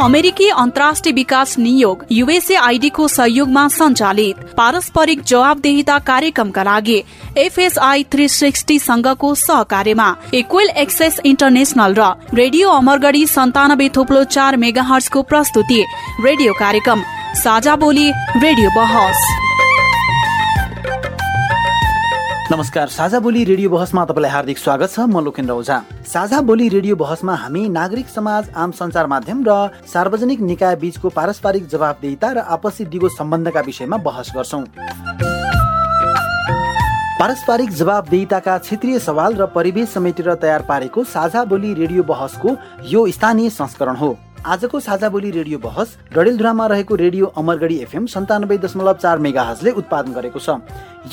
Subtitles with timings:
[0.00, 6.96] अमेरिकी अन्तर्राष्ट्रिय विकास नियोग युएसए आइडीको सहयोगमा सञ्चालित पारस्परिक जवाबदेहिता कार्यक्रमका लागि
[7.38, 14.82] एफएसआई थ्री सिक्सटी संघको सहकार्यमा इक्वेल एक्सेस इन्टरनेशनल र रेडियो अमरगढी सन्तानब्बे थोप्लो चार मेगा
[14.90, 15.84] हर्सको प्रस्तुति
[16.24, 17.02] रेडियो कार्यक्रम
[17.36, 19.28] साझा बोली रेडियो बहस।
[22.50, 26.96] नमस्कार साझा बोली रेडियो बहसमा तपाईँलाई हार्दिक स्वागत छ। म लोकेन्द्र ओझा साझा बोली रेडियो
[26.96, 32.84] बहसमा हामी नागरिक समाज आम सञ्चार माध्यम र सार्वजनिक निकाय बीचको पारस्परिक जवाबदेहिता र आपसी
[32.90, 34.64] दिगो सम्बन्धका विषयमा बहस गर्छौँ।
[37.20, 42.56] पारस्परिक जवाबदेहिताका क्षेत्रीय सवाल र परिवेश समेटेर तयार पारेको साझा बोली रेडियो बहसको
[42.90, 44.10] यो स्थानीय संस्करण हो।
[44.46, 49.70] आजको साझा बोली रेडियो बहस डडेलधुरामा रहेको रेडियो अमरगढी एफएम सन्तानब्बे दशमलव चार मेगा हजले
[49.80, 50.56] उत्पादन गरेको छ।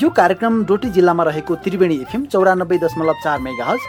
[0.02, 3.80] यो कार्यक्रम डोटी जिल्लामा रहेको त्रिवेणी एफएम चौरानब्बे दशमलव चार मेगा हज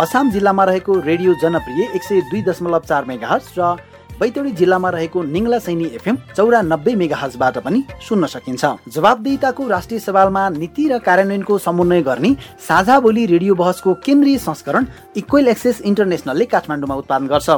[0.00, 3.76] असाम जिल्लामा रहेको रेडियो जनप्रिय एक सय दुई दशमलव चार मेगा हज र
[4.20, 10.88] बैतडी जिल्लामा रहेको निङ्ला सैनी एफएम चौरानब्बे मेगाहजबाट पनि सुन्न सकिन्छ। जवाबदेहिताको राष्ट्रिय सवालमा नीति
[10.88, 12.30] र कार्यान्वयनको समन्वय गर्ने
[12.68, 17.50] साझा बोली रेडियो बहसको केन्द्रीय संस्करण इक्वेल एक्सेस इन्टरनेसनलले काठमाडौँमा उत्पादन गर्छ।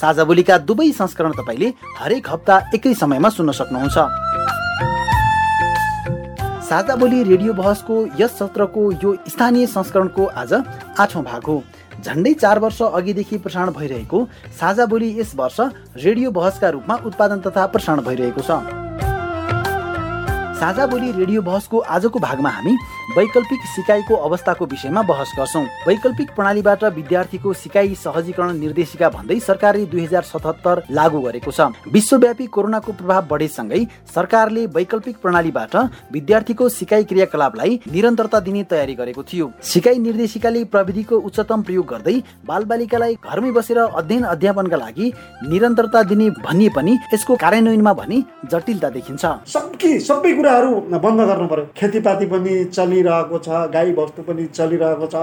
[0.00, 3.98] साझा बोलीका दुवै संस्करण तपाईँले हरेक हप्ता एकै समयमा सुन्न सक्नुहुन्छ।
[6.70, 10.52] साझा बोली रेडियो बहसको यस सत्रको यो स्थानीय संस्करणको आज
[10.98, 11.62] आठौँ भाग हो।
[12.04, 14.24] झन्डै चार वर्ष अघिदेखि प्रसारण भइरहेको
[14.60, 15.60] साझा बोली यस वर्ष
[16.04, 18.79] रेडियो बहसका रूपमा उत्पादन तथा प्रसारण भइरहेको छ।
[20.60, 22.72] साझा बोली रेडियो बहसको आजको भागमा हामी
[23.16, 30.04] वैकल्पिक सिकाइको अवस्थाको विषयमा बहस गर्छौँ। वैकल्पिक प्रणालीबाट विद्यार्थीको सिकाइ सहजीकरण निर्देशिका भन्दै सरकारले दुई
[30.04, 33.80] हजार सतहत्तर लागू गरेको छ। विश्वव्यापी कोरोनाको प्रभाव बढेसँगै
[34.14, 35.76] सरकारले वैकल्पिक प्रणालीबाट
[36.12, 43.16] विद्यार्थीको सिकाइ क्रियाकलापलाई निरन्तरता दिने तयारी गरेको थियो। सिकाइ निर्देशिकाले प्रविधिको उच्चतम प्रयोग गर्दै बालबालिकालाई
[43.24, 45.12] घरमै बसेर अध्ययन अध्यापनका लागि
[45.48, 48.22] निरन्तरता दिने भनिए पनि यसको कार्यान्वयनमा भने
[48.52, 49.24] जटिलता देखिन्छ।
[50.00, 55.16] सबै कुराहरू बन्द गर्नु पर्यो। खेतीपाती पनि चलिरहेको छ गाई बस्तु पनि चलिरहेको छ।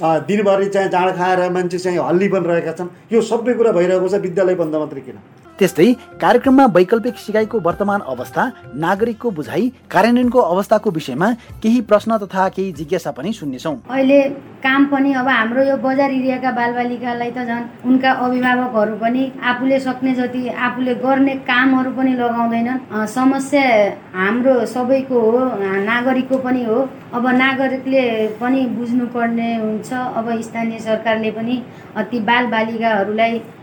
[0.00, 4.14] दिनभरि चाहिँ जाँड खाएर मान्छे चाहिँ हल्ली पनि रहेका छन्। यो सबै कुरा भइरहेको छ
[4.24, 5.18] विद्यालय बन्द मात्रै किन?
[5.62, 5.88] त्यस्तै
[6.20, 8.42] कार्यक्रममा वैकल्पिक सिकाइको वर्तमान अवस्था
[8.84, 11.28] नागरिकको बुझाइ कार्यान्वयनको अवस्थाको विषयमा
[11.62, 14.18] केही प्रश्न तथा केही जिज्ञासा पनि सुन्नेछौँ। अहिले
[14.64, 20.14] काम पनि अब हाम्रो यो बजार एरियाका बालबालिकालाई त झन् उनका अभिभावकहरू पनि आफूले सक्ने
[20.14, 23.64] जति आफूले गर्ने कामहरू पनि लगाउँदैनन्। समस्या
[24.18, 25.38] हाम्रो सबैको हो
[25.86, 26.78] नागरिकको पनि हो।
[27.14, 28.04] अब नागरिकले
[28.42, 31.62] पनि बुझ्नुपर्ने हुन्छ। अब स्थानीय सरकारले पनि
[32.10, 33.42] ती बालबालिकाहरूलाई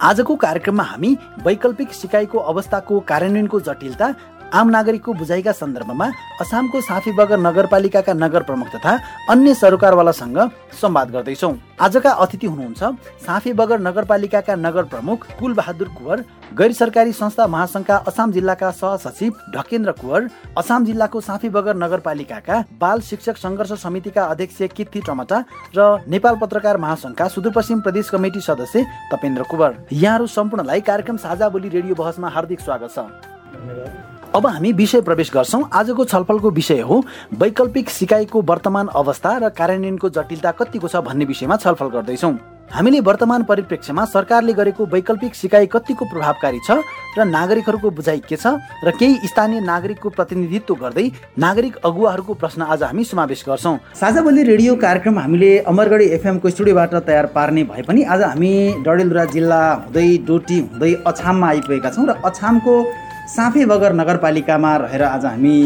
[0.00, 1.10] आजको कार्यक्रममा हामी
[1.44, 4.08] वैकल्पिक सिकाइको अवस्थाको कार्यान्वयनको जटिलता
[4.56, 6.06] आम नागरिकको बुझाइका सन्दर्भमा
[6.40, 8.92] असामको साफीबगर नगरपालिकाका नगर प्रमुख तथा
[9.30, 10.38] अन्य सरोकारवालासँग
[10.80, 12.82] संवाद गर्दैछौ। आजका अतिथि हुनुहुन्छ
[13.26, 16.22] साफीबगर नगरपालिकाका नगर प्रमुख कुल बहादुर कुवर
[16.56, 23.36] गैर सरकारी संस्था महासंघका असाम जिल्लाका सहसचिव ढकेन्द्र कुवर असाम जिल्लाको साफीबगर नगरपालिकाका बाल शिक्षक
[23.36, 25.44] सङ्घर्ष समितिका अध्यक्ष कित्ती टमटा
[25.76, 31.68] र नेपाल पत्रकार महासंघका सुदूरपश्चिम प्रदेश कमिटी सदस्य तपेन्द्र कुवर। यहाँहरू सम्पूर्णलाई कार्यक्रम साझा बोली
[31.68, 37.02] रेडियो बहसमा हार्दिक स्वागत छ। अब हामी विषय प्रवेश गर्छौँ। आजको छलफलको विषय हो
[37.40, 42.32] वैकल्पिक सिकाइको वर्तमान अवस्था र कार्यान्वयनको जटिलता कतिको छ भन्ने विषयमा छलफल गर्दैछौँ।
[42.70, 46.76] हामीले वर्तमान परिप्रेक्ष्यमा सरकारले गरेको वैकल्पिक सिकाइ कतिको प्रभावकारी छ
[47.16, 51.06] र नागरिकहरूको बुझाइ के छ र केही स्थानीय नागरिकको प्रतिनिधित्व गर्दै
[51.38, 56.94] नागरिक अगुवाहरूको प्रश्न आज हामी समावेश गर्छौँ। साझा बोली रेडियो कार्यक्रम हामीले अमरगढी एफएमको स्टुडियोबाट
[57.08, 58.52] तयार पार्ने भए पनि आज हामी
[58.84, 62.76] डडेलधुरा जिल्ला हुँदै डोटी हुँदै अछाममा आइपुगेका छौँ र अछामको
[63.26, 65.56] साफे बगर नगरपालिकामा रहेर आज हामी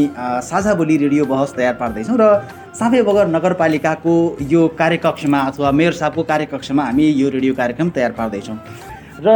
[0.44, 2.28] साझा बोली रेडियो बहस तयार पार्दैछौँ र
[2.74, 4.14] साफे बगर नगरपालिकाको
[4.50, 8.56] यो कार्यकक्षमा अथवा मेयर साहबको कार्यकक्षमा हामी यो रेडियो कार्यक्रम तयार पार्दैछौँ।
[9.20, 9.28] र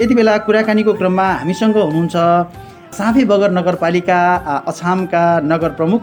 [0.00, 2.16] यति बेला कुराकानीको क्रममा हामीसँग हुनुहुन्छ
[2.96, 4.20] साफे बगर नगरपालिका
[4.66, 6.00] अछामका नगर प्रमुख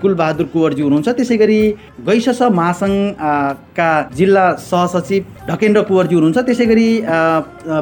[0.00, 1.60] कुलबहादुर कुवरजी हुनुहुन्छ। त्यसै गरी
[2.06, 6.88] गैसस महासङ्घका जिल्ला सहसचिव ढकेन्द्र कुवरजी हुनुहुन्छ। त्यसै गरी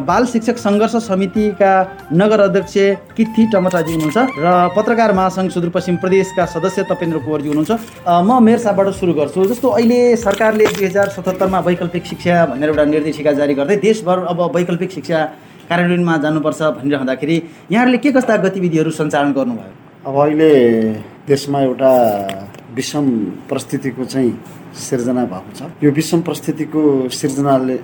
[0.07, 1.73] बाल शिक्षक सङ्घर्ष समितिका
[2.13, 2.75] नगर अध्यक्ष
[3.17, 7.73] किथी टमटाजी हुनुहुन्छ र पत्रकार महासङ्घ सुदूरपश्चिम प्रदेशका सदस्य तपेन्द्र कुवरजी हुनुहुन्छ।
[8.07, 12.85] म मेयर साहबबाट सुरु गर्छु। जस्तो अहिले सरकारले दुई हजार सतहत्तरमा वैकल्पिक शिक्षा भनेर एउटा
[12.95, 15.19] निर्देशिका जारी गर्दै देशभर अब वैकल्पिक शिक्षा
[15.69, 17.37] कार्यान्वयनमा जानुपर्छ भनिरहँदाखेरि
[17.73, 19.71] यहाँहरूले के कस्ता गतिविधिहरू सञ्चालन गर्नुभयो?
[20.07, 20.51] अब अहिले
[21.29, 21.93] देशमा एउटा
[22.77, 23.07] विषम
[23.51, 24.33] परिस्थितिको चाहिँ
[24.79, 27.77] सिर्जना भएको छ। यो विषम परिस्थितिको सिर्जनाले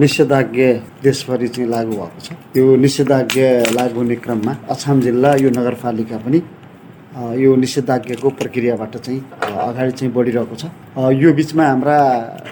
[0.00, 0.68] निषेधाज्ञा
[1.02, 6.40] देशभरि चाहिँ लागू भएको छ। यो निषेधाज्ञा लागू हुने क्रममा अछाम जिल्ला यो नगरपालिका पनि
[7.40, 10.64] यो निषेधाज्ञाको प्रक्रियाबाट चाहिँ अगाडि चाहिँ बढिरहेको छ।
[11.22, 11.98] यो बिचमा हाम्रा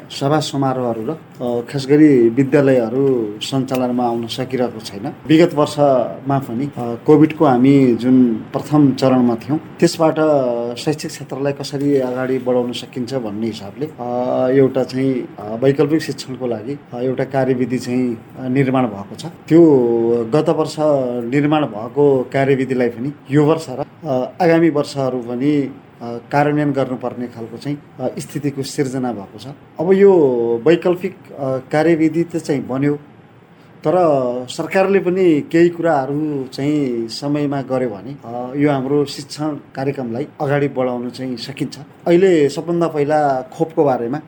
[0.08, 2.08] सभा समारोहहरू र खास गरी
[2.38, 3.04] विद्यालयहरू
[3.42, 6.66] सञ्चालनमा आउन सकिरहेको छैन। विगत वर्षमा पनि
[7.06, 8.16] कोभिडको हामी जुन
[8.52, 10.18] प्रथम चरणमा थियौँ त्यसबाट
[10.78, 13.86] शैक्षिक क्षेत्रलाई कसरी अगाडि बढाउन सकिन्छ भन्ने हिसाबले
[14.58, 15.10] एउटा चाहिँ
[15.62, 19.60] वैकल्पिक शिक्षणको लागि एउटा कार्यविधि चाहिँ निर्माण भएको छ। त्यो
[20.34, 20.76] गत वर्ष
[21.34, 23.84] निर्माण भएको कार्यविधिलाई पनि यो वर्ष र
[24.42, 25.52] आगामी वर्षहरू पनि
[26.02, 27.76] कार्यान्वयन गर्नुपर्ने खालको चाहिँ
[28.18, 30.12] स्थितिको सिर्जना भएको छ। अब यो
[30.66, 31.14] वैकल्पिक
[31.72, 32.94] कार्यविधि त चाहिँ बन्यो
[33.84, 33.94] तर
[34.46, 36.18] सरकारले पनि केही कुराहरू
[36.54, 38.12] चाहिँ समयमा गर्यो भने
[38.62, 43.18] यो हाम्रो शिक्षण कार्यक्रमलाई अगाडि बढाउन चाहिँ सकिन्छ। अहिले सबभन्दा पहिला
[43.54, 44.20] खोपको बारेमा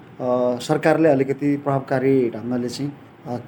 [0.59, 2.91] सरकारले अलिकति प्रभावकारी ढङ्गले चाहिँ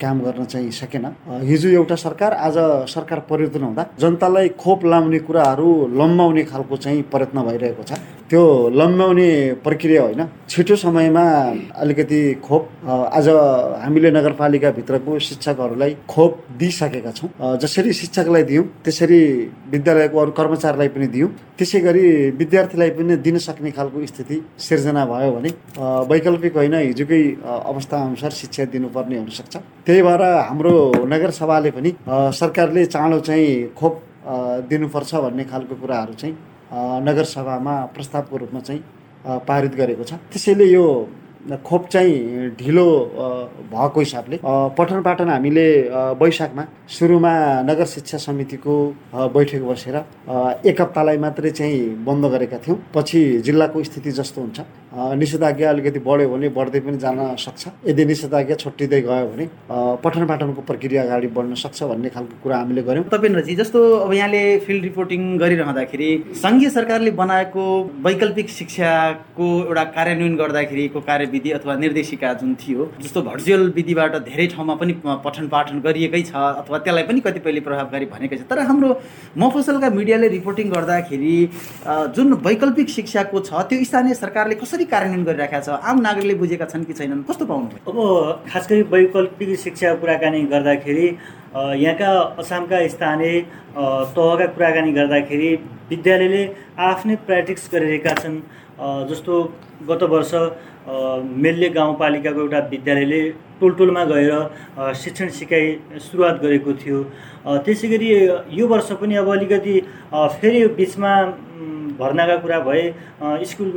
[0.00, 1.04] काम गर्न चाहिँ सकेन।
[1.44, 2.56] हिजो एउटा सरकार आज
[2.88, 7.98] सरकार परिवर्तन हुँदा जनतालाई खोप लाउने कुराहरू लम्बाउने खालको चाहिँ प्रयत्न भइरहेको छ।
[8.30, 8.42] त्यो
[8.74, 9.30] लम्ब्याउने
[9.62, 11.24] प्रक्रिया होइन छिटो समयमा
[11.76, 13.28] अलिकति खोप आज
[13.82, 17.28] हामीले नगरपालिकाभित्रको शिक्षकहरूलाई खोप दिइसकेका छौँ।
[17.58, 19.20] जसरी शिक्षकलाई दियौँ त्यसरी
[19.70, 25.30] विद्यालयको अरू कर्मचारीलाई पनि दियौँ। त्यसै गरी विद्यार्थीलाई पनि दिन सक्ने खालको स्थिति सिर्जना भयो
[25.32, 25.50] भने
[26.10, 30.74] वैकल्पिक होइन हिजोकै अवस्था अनुसार शिक्षा दिनुपर्ने हुनसक्छ। त्यही भएर हाम्रो
[31.06, 33.94] नगरसभाले पनि सरकारले चाँडो चाहिँ खोप
[34.70, 36.34] दिनुपर्छ भन्ने खालको कुराहरू चाहिँ
[37.06, 38.82] नगरसभामा प्रस्तावको रूपमा चाहिँ
[39.46, 40.84] पारित गरेको छ। त्यसैले यो
[41.62, 42.86] खोप चाहिँ ढिलो
[43.70, 44.38] भएको हिसाबले
[44.78, 45.66] पठन पाठन हामीले
[46.18, 47.32] वैशाखमा सुरुमा
[47.62, 48.74] नगर शिक्षा समितिको
[49.34, 49.96] बैठक बसेर
[50.66, 54.60] एक हप्तालाई मात्रै चाहिँ बन्द गरेका थियौँ। पछि जिल्लाको स्थिति जस्तो हुन्छ।
[54.96, 59.44] निषेधाज्ञा अलिकति बढ्यो भने बढ्दै पनि जान सक्छ। यदि निषेधाज्ञा छुट्टिँदै गयो भने
[60.04, 64.42] पठन पाठनको प्रक्रिया अगाडि बढ्न सक्छ भन्ने खालको कुरा हामीले गऱ्यौँ। तपेन्द्रजी जस्तो अब यहाँले
[64.66, 66.10] फिल्ड रिपोर्टिङ गरिरहँदाखेरि
[66.42, 67.64] सङ्घीय सरकारले बनाएको
[68.06, 74.46] वैकल्पिक शिक्षाको एउटा कार्यान्वयन गर्दाखेरिको कार्य विधि अथवा निर्देशिका जुन थियो जस्तो भर्चुअल विधिबाट धेरै
[74.54, 78.90] ठाउँमा पनि पठन पाठन गरिएकै छ अथवा त्यसलाई पनि कतिपयले प्रभावकारी भनेकै छ। तर हाम्रो
[79.44, 81.36] मफसलका मिडियाले रिपोर्टिङ गर्दाखेरि
[82.16, 85.68] जुन वैकल्पिक शिक्षाको छ त्यो स्थानीय सरकारले कसरी कार्यान्वयन गरिरहेका छ?
[85.82, 87.22] आम नागरिकले बुझेका छन् कि छैनन्?
[87.28, 87.96] कस्तो पाउनु अब
[88.50, 91.06] खास गरी वैकल्पिक शिक्षा कुराकानी गर्दाखेरि
[91.56, 92.10] यहाँका
[92.42, 93.40] असमका स्थानीय
[94.16, 95.50] तहका कुराकानी गर्दाखेरि
[95.90, 96.42] विद्यालयले
[96.88, 98.36] आफ्नै प्र्याक्टिस गरिरहेका छन्।
[99.10, 99.34] जस्तो
[99.88, 100.32] गत वर्ष
[101.44, 103.20] मेल्ले गाउँपालिकाको एउटा विद्यालयले
[103.60, 105.64] टोलटोलमा गएर शिक्षण सिकाइ
[106.06, 107.02] सुरुवात गरेको थियो।
[107.64, 108.08] त्यसै गरी
[108.58, 109.74] यो वर्ष पनि अब अलिकति
[110.12, 111.12] फेरि बिचमा
[111.96, 112.82] भर्नाका कुरा भए
[113.48, 113.68] स्कुल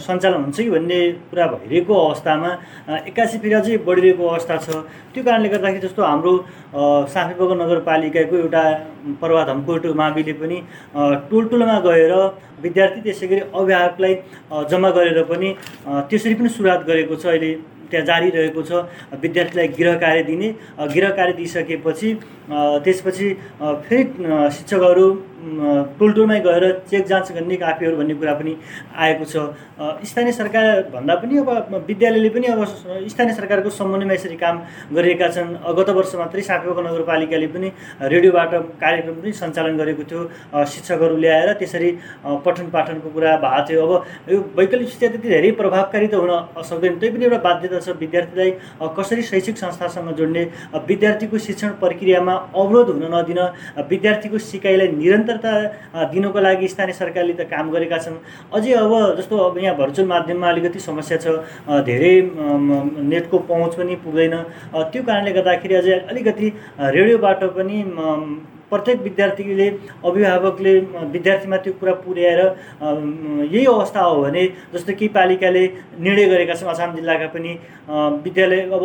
[0.00, 1.00] सञ्चालन हुन्छ कि भन्ने
[1.30, 2.50] कुरा भइरहेको अवस्थामा
[3.04, 4.80] एक्कासी फेरि अझै बढिरहेको अवस्था छ।
[5.12, 6.32] त्यो कारणले गर्दाखेरि जस्तो हाम्रो
[7.12, 8.64] साफेबग नगरपालिकाको एउटा
[9.20, 10.62] प्रभात धमकोट माविले पनि
[11.28, 12.12] टोल टोलमा गएर
[12.64, 14.14] विद्यार्थी त्यसै गरी अभिभावकलाई
[14.72, 15.54] जम्मा गरेर पनि
[16.08, 17.52] त्यसरी पनि सुरुवात गरेको छ अहिले।
[17.90, 18.72] त्यहाँ जारी रहेको छ।
[19.22, 20.48] विद्यार्थीलाई गृह कार्य दिने।
[20.94, 22.08] गृह कार्य दिइसकेपछि
[22.84, 23.28] त्यसपछि
[23.60, 24.04] फेरि
[24.56, 28.52] शिक्षकहरू टोलटोलमै गएर चेक जाँच गर्ने काफीहरू भन्ने कुरा पनि
[28.96, 29.36] आएको छ।
[30.08, 32.64] स्थानीय सरकार भन्दा पनि अब विद्यालयले पनि अब
[33.12, 34.56] स्थानीय सरकारको समन्वयमा यसरी काम
[34.96, 37.68] गरिरहेका छन्। गत वर्ष मात्रै सापेको नगरपालिकाले पनि
[38.00, 40.20] रेडियोबाट कार्यक्रम पनि सञ्चालन गरेको थियो।
[40.64, 41.90] शिक्षकहरू ल्याएर त्यसरी
[42.24, 43.92] पठन पाठनको कुरा भएको थियो। अब
[44.32, 46.32] यो वैकल्पिक शिक्षा त्यति धेरै प्रभावकारी त हुन
[46.64, 48.50] सक्दैन। तै पनि एउटा बाध्यता छ विद्यार्थीलाई
[48.96, 50.42] कसरी शैक्षिक संस्थासँग जोड्ने?
[50.88, 53.40] विद्यार्थीको शिक्षण प्रक्रियामा अवरोध हुन नदिन
[53.84, 54.88] विद्यार्थीको सिकाइलाई
[55.26, 58.16] निरन्तरता दिनको लागि स्थानीय सरकारले त काम गरेका छन्।
[58.54, 61.26] अझै अब जस्तो अब यहाँ भर्चुअल माध्यममा अलिकति समस्या छ
[61.86, 62.14] धेरै
[63.10, 64.34] नेटको पहुँच पनि पुग्दैन।
[64.92, 66.46] त्यो कारणले गर्दाखेरि अझै अलिकति
[66.78, 67.78] रेडियोबाट पनि
[68.70, 69.68] प्रत्येक विद्यार्थीले
[70.04, 70.72] अभिभावकले
[71.14, 75.62] विद्यार्थीमा त्यो कुरा पुर्याएर यही अवस्था हो भने जस्तो कि पालिकाले
[76.02, 77.52] निर्णय गरेका छन् अछाम जिल्लाका पनि
[78.26, 78.84] विद्यालय अब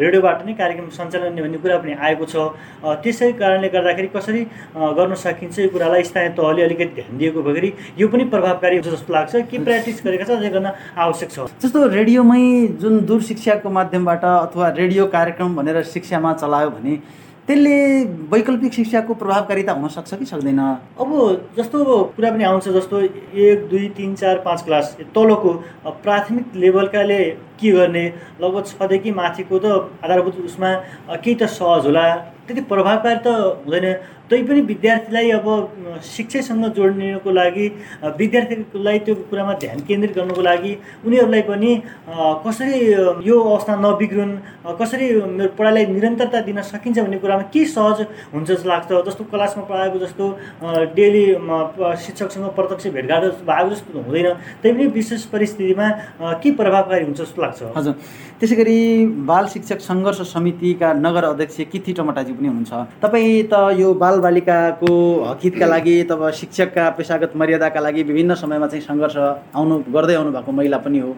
[0.00, 2.34] रेडियोबाट नै कार्यक्रम सञ्चालन भन्ने कुरा पनि आएको छ।
[3.04, 4.42] त्यसै कारणले गर्दाखेरि कसरी
[4.98, 9.12] गर्न सकिन्छ यो कुरालाई स्थानीय तहले अलिकति ध्यान दिएको भएखेरि यो पनि प्रभावकारी हुन्छ जस्तो
[9.12, 11.38] लाग्छ। के प्र्याक्टिस गरेका छ अझै गर्न आवश्यक छ?
[11.62, 12.44] जस्तो रेडियोमै
[12.80, 16.96] जुन दूर शिक्षाको माध्यमबाट अथवा रेडियो कार्यक्रम भनेर शिक्षामा चलायो भने
[17.48, 17.76] त्यसले
[18.32, 20.58] वैकल्पिक शिक्षाको प्रभावकारिता हुनसक्छ कि सक्दैन?
[21.00, 21.10] अब
[21.56, 21.78] जस्तो
[22.16, 25.52] कुरा पनि आउँछ जस्तो एक दुई तिन चार पाँच क्लास तलको
[26.04, 27.18] प्राथमिक लेभलकाले
[27.62, 28.04] के गर्ने?
[28.42, 29.66] लगभग छदेखि माथिको त
[30.04, 30.70] आधारभूत उसमा
[31.22, 32.06] केही त सहज होला।
[32.46, 33.28] त्यति प्रभावकारी त
[33.66, 33.86] हुँदैन।
[34.30, 35.46] तैपनि विद्यार्थीलाई अब
[36.02, 37.66] शिक्षासँग जोड्नको लागि
[38.18, 40.72] विद्यार्थीलाई त्यो कुरामा ध्यान केन्द्रित गर्नुको लागि
[41.06, 41.70] उनीहरूलाई पनि
[42.46, 42.72] कसरी
[43.28, 44.32] यो अवस्था नबिग्रुन्
[44.80, 45.06] कसरी
[45.58, 47.98] पढाइलाई निरन्तरता दिन सकिन्छ भन्ने कुरामा के सहज
[48.32, 48.88] हुन्छ जस्तो लाग्छ?
[49.06, 50.24] जस्तो क्लासमा पढाएको जस्तो
[50.96, 51.24] डेली
[52.04, 54.28] शिक्षकसँग प्रत्यक्ष भेटघाट भएको जस्तो हुँदैन।
[54.62, 55.86] तैपनि विशेष परिस्थितिमा
[56.40, 57.51] के प्रभावकारी हुन्छ जस्तो लाग्छ?
[57.76, 57.94] हजुर।
[58.40, 58.78] त्यसै गरी
[59.28, 62.72] बाल शिक्षक सङ्घर्ष समितिका नगर अध्यक्ष किथी टमटाजी पनि हुनुहुन्छ।
[63.04, 64.92] तपाईँ त यो बाल बालिकाको
[65.30, 69.16] हकितका लागि तब शिक्षकका पेसागत मर्यादाका लागि विभिन्न समयमा चाहिँ सङ्घर्ष
[69.54, 71.12] आउनु गर्दै आउनु भएको महिला पनि हो।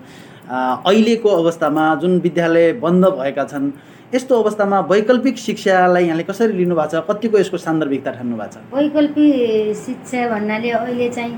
[0.45, 3.71] अहिलेको अवस्थामा जुन विद्यालय बन्द भएका छन्
[4.13, 7.03] यस्तो अवस्थामा वैकल्पिक शिक्षालाई यहाँले कसरी लिनु भएको छ?
[7.09, 8.57] कतिको यसको सान्दर्भिकता ठान्नु भएको छ?
[8.75, 11.33] वैकल्पिक शिक्षा भन्नाले अहिले चाहिँ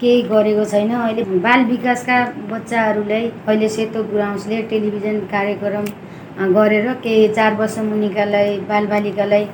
[0.00, 2.16] केही गरेको छैन। अहिले बाल विकासका
[2.50, 5.84] बच्चाहरूलाई अहिले सेतो गुराउँसले टेलिभिजन कार्यक्रम
[6.58, 9.44] गरेर केही चार वर्ष मुनिकालाई बालबालिकालाई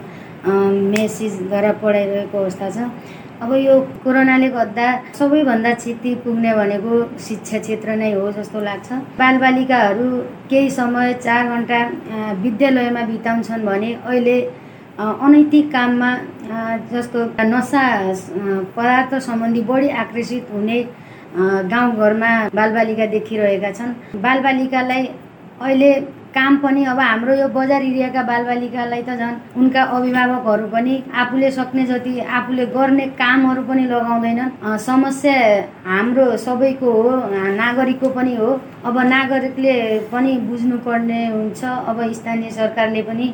[0.90, 2.88] मेसेजद्वारा पढाइरहेको अवस्था छ।
[3.42, 4.86] अब यो कोरोनाले गर्दा
[5.18, 6.92] सबैभन्दा क्षति पुग्ने भनेको
[7.26, 10.08] शिक्षा क्षेत्र नै हो जस्तो लाग्छ। बालबालिकाहरू
[10.50, 11.78] केही समय चार घन्टा
[12.42, 14.36] विद्यालयमा बिताउँछन् भने अहिले
[15.00, 16.10] अनैतिक काममा
[16.92, 17.84] जस्तो नसा
[18.76, 20.78] पदार्थ सम्बन्धी बढी आकर्षित हुने
[21.72, 25.04] गाउँघरमा बालबालिका देखिरहेका छन्। बालबालिकालाई
[25.60, 25.92] अहिले
[26.34, 31.84] काम पनि अब हाम्रो यो बजार एरियाका बालबालिकालाई त झन् उनका अभिभावकहरू पनि आफूले सक्ने
[31.86, 35.34] जति आफूले गर्ने कामहरू पनि लगाउँदैनन्। समस्या
[35.86, 37.10] हाम्रो सबैको हो
[37.56, 38.50] नागरिकको पनि हो।
[38.86, 39.74] अब नागरिकले
[40.12, 43.26] पनि बुझ्नुपर्ने हुन्छ। अब स्थानीय सरकारले पनि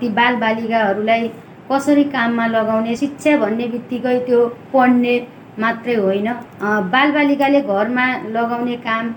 [0.00, 1.28] ती बालबालिकाहरूलाई
[1.70, 4.40] कसरी काममा लगाउने शिक्षा भन्ने बित्तिकै त्यो
[4.72, 5.14] पढ्ने
[5.58, 6.28] मात्रै होइन।
[6.94, 9.14] बालबालिकाले घरमा लगाउने काम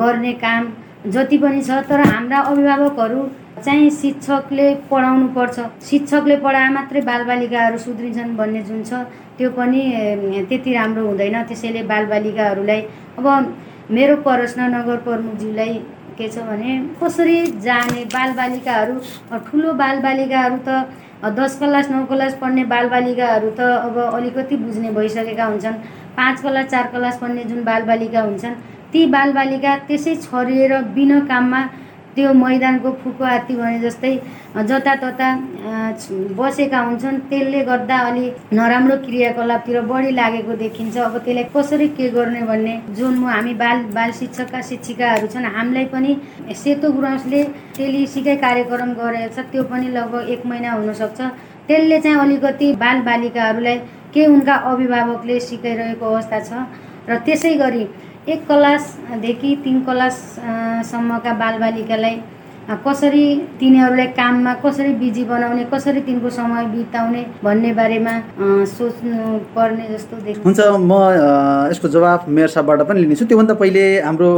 [0.00, 0.62] गर्ने काम
[1.06, 3.22] जति पनि छ तर हाम्रा अभिभावकहरू
[3.64, 9.06] चाहिँ शिक्षकले पढाउनु पर्छ शिक्षकले पढाए मात्रै बालबालिकाहरू सुध्रिन्छन् भन्ने जुन छ
[9.38, 9.82] त्यो पनि
[10.48, 12.80] त्यति राम्रो हुँदैन। त्यसैले बालबालिकाहरूलाई
[13.18, 13.26] अब
[13.90, 15.74] मेरो प्रश्न नगर प्रमुखज्यूलाई
[16.18, 18.94] के छ भने कसरी जाने बालबालिकाहरू
[19.48, 25.76] ठुलो बालबालिकाहरू त दस क्लास नौ क्लास पढ्ने बालबालिकाहरू त अब अलिकति बुझ्ने भइसकेका हुन्छन्।
[26.16, 28.54] पाँच क्लास चार क्लास पढ्ने जुन बालबालिका हुन्छन्
[28.92, 31.60] ती बालबालिका त्यसै छरिएर बिना काममा
[32.16, 33.24] त्यो मैदानको फुको
[33.56, 34.12] भने जस्तै
[34.68, 35.28] जतातता
[36.38, 38.24] बसेका हुन्छन्। त्यसले गर्दा अलि
[38.56, 43.82] नराम्रो क्रियाकलापतिर बढी लागेको देखिन्छ। अब त्यसलाई कसरी के गर्ने भन्ने जुन म हामी बाल
[43.92, 46.16] बाल शिक्षकका शिक्षिकाहरू छन् हामीलाई पनि
[46.56, 47.42] सेतो गुराँसले
[47.76, 51.20] टेली सिकाइ कार्यक्रम गरेको छ त्यो पनि लगभग एक महिना हुनसक्छ।
[51.68, 53.78] त्यसले चाहिँ अलिकति बालबालिकाहरूलाई
[54.14, 56.50] के उनका अभिभावकले सिकाइरहेको अवस्था छ।
[57.10, 57.84] र त्यसै गरी
[58.28, 62.16] एक क्लासदेखि तिन क्लाससम्मका बालबालिकालाई
[62.86, 63.26] कसरी
[63.60, 68.14] तिनीहरूलाई काममा कसरी बिजी बनाउने कसरी तिनको समय बिताउने भन्ने बारेमा
[68.66, 70.92] सोच्नु पर्ने जस्तो देख्छ हुन्छ म
[71.70, 74.30] यसको जवाफ मेयर साहबबाट पनि लिनेछु। त्योभन्दा पहिले हाम्रो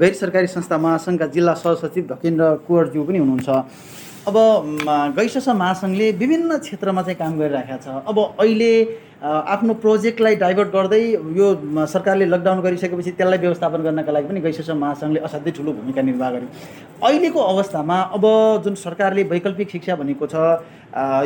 [0.00, 3.48] गैर सरकारी संस्था महासङ्घका जिल्ला सहसचिव ढकेन्द्र कुवरज्यू पनि हुनुहुन्छ।
[4.28, 4.36] अब
[5.16, 8.72] गैर महासङ्घले विभिन्न क्षेत्रमा चाहिँ काम गरिरहेको छ। अब अहिले
[9.20, 11.00] आफ्नो प्रोजेक्टलाई डाइभर्ट गर्दै
[11.36, 11.46] यो
[11.92, 16.48] सरकारले लकडाउन गरिसकेपछि त्यसलाई व्यवस्थापन गर्नका लागि पनि गैसेस महासङ्घले असाध्यै ठुलो भूमिका निर्वाह गर्यो।
[17.04, 18.24] अहिलेको अवस्थामा अब
[18.64, 20.36] जुन सरकारले वैकल्पिक शिक्षा भनेको छ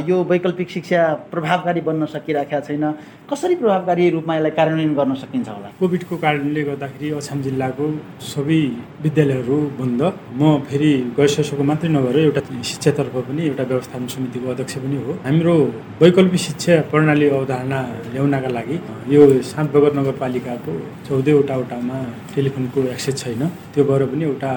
[0.09, 2.85] यो वैकल्पिक शिक्षा प्रभावकारी बन्न सकिरहेका छैन
[3.31, 5.69] कसरी प्रभावकारी रूपमा यसलाई कार्यान्वयन गर्न सकिन्छ होला?
[5.81, 7.87] कोभिडको कारणले गर्दाखेरि अछाम जिल्लाको
[8.35, 8.61] सबै
[9.07, 10.03] विद्यालयहरू बन्द।
[10.35, 12.41] म फेरि गैर मात्रै नभएर एउटा
[12.73, 15.57] शिक्षातर्फ पनि एउटा व्यवस्थापन समितिको अध्यक्ष पनि हो। हाम्रो
[16.03, 18.77] वैकल्पिक शिक्षा प्रणाली अवधारणा ल्याउनका लागि।
[19.15, 20.73] यो सात बगर नगरपालिकाको
[21.07, 21.97] चौधवटा वटामा
[22.35, 24.53] टेलिफोनको एक्सेस छैन। त्यो भएर पनि एउटा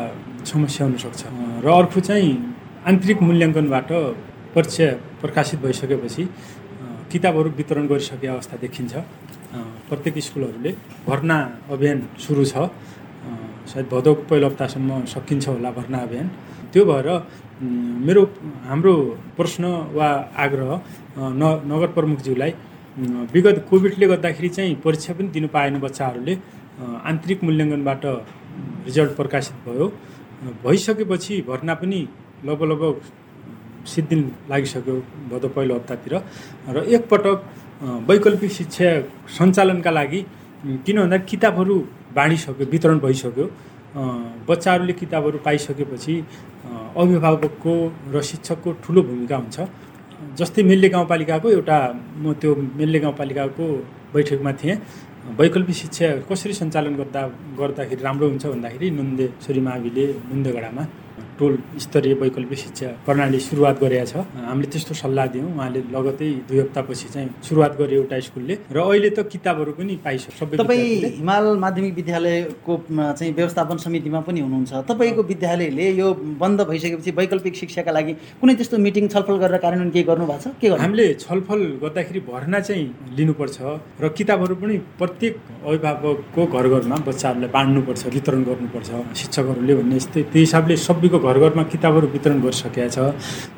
[0.51, 1.21] समस्या हुनसक्छ।
[1.63, 2.31] र अर्को चाहिँ
[2.89, 3.89] आन्तरिक मूल्याङ्कनबाट
[4.55, 4.87] परीक्षा
[5.21, 6.23] प्रकाशित भइसकेपछि
[7.11, 8.93] किताबहरू वितरण गरिसके अवस्था देखिन्छ।
[9.89, 10.71] प्रत्येक स्कुलहरूले
[11.07, 11.37] भर्ना
[11.71, 12.55] अभियान सुरु छ।
[13.71, 16.27] सायद भदौको पहिलो हप्तासम्म सकिन्छ होला भर्ना अभियान।
[16.71, 17.07] त्यो भएर
[18.07, 18.21] मेरो
[18.69, 18.93] हाम्रो
[19.37, 19.63] प्रश्न
[19.97, 20.71] वा आग्रह
[21.17, 22.51] न नगर प्रमुखज्यूलाई
[22.97, 26.33] विगत कोभिडले गर्दाखेरि चाहिँ परीक्षा पनि दिनु पाएन बच्चाहरूले।
[26.81, 28.01] आन्तरिक मूल्याङ्कनबाट
[28.85, 29.85] रिजल्ट प्रकाशित भयो।
[30.65, 31.99] भइसकेपछि भर्ना पनि
[32.45, 32.95] लगभग लगभग
[33.85, 34.95] सिद्धिन लागिसक्यो
[35.29, 36.13] भदौ पहिलो हप्तातिर।
[36.73, 37.37] र एकपटक
[38.09, 38.89] वैकल्पिक शिक्षा
[39.37, 40.21] सञ्चालनका लागि
[40.85, 41.75] किन भन्दा किताबहरू
[42.17, 43.45] बाँडिसक्यो वितरण भइसक्यो।
[44.49, 46.13] बच्चाहरूले किताबहरू पाइसकेपछि
[46.97, 47.73] अभिभावकको
[48.13, 49.57] र शिक्षकको ठुलो भूमिका हुन्छ।
[50.39, 51.77] जस्तै मेल्ले गाउँपालिकाको एउटा
[52.23, 53.65] म त्यो मेल्ले गाउँपालिकाको
[54.13, 54.75] बैठकमा थिएँ।
[55.39, 57.21] वैकल्पिक शिक्षा कसरी सञ्चालन गर्दा
[57.59, 60.83] गर्दाखेरि राम्रो हुन्छ भन्दाखेरि नुन्दे छोरी माविले नुन्देगडामा
[61.39, 61.53] टोल
[61.85, 64.13] स्तरीय वैकल्पिक शिक्षा प्रणाली सुरुवात गरेका छ।
[64.47, 69.09] हामीले त्यस्तो सल्लाह दियौँ। उहाँले लगतै दुई हप्तापछि चाहिँ सुरुवात गर्यो एउटा स्कुलले। र अहिले
[69.09, 75.21] त किताबहरू पनि पाइसक्यो। सबै तपाईँ। हिमाल माध्यमिक विद्यालयको चाहिँ व्यवस्थापन समितिमा पनि हुनुहुन्छ। तपाईँको
[75.31, 76.07] विद्यालयले यो
[76.41, 80.55] बन्द भइसकेपछि वैकल्पिक शिक्षाका लागि कुनै त्यस्तो मिटिङ छलफल गरेर कार्यान्वयन केही गर्नु भएको छ?
[80.61, 82.85] के हामीले छलफल गर्दाखेरि भर्ना चाहिँ
[83.17, 83.57] लिनुपर्छ
[84.01, 85.33] र किताबहरू पनि प्रत्येक
[85.67, 88.89] अभिभावकको घर घरमा बच्चाहरूलाई बाँड्नुपर्छ वितरण गर्नुपर्छ
[89.21, 92.97] शिक्षकहरूले भन्ने यस्तै त्यो हिसाबले सबैको घर घरमा किताबहरू वितरण गरिसकेका छ।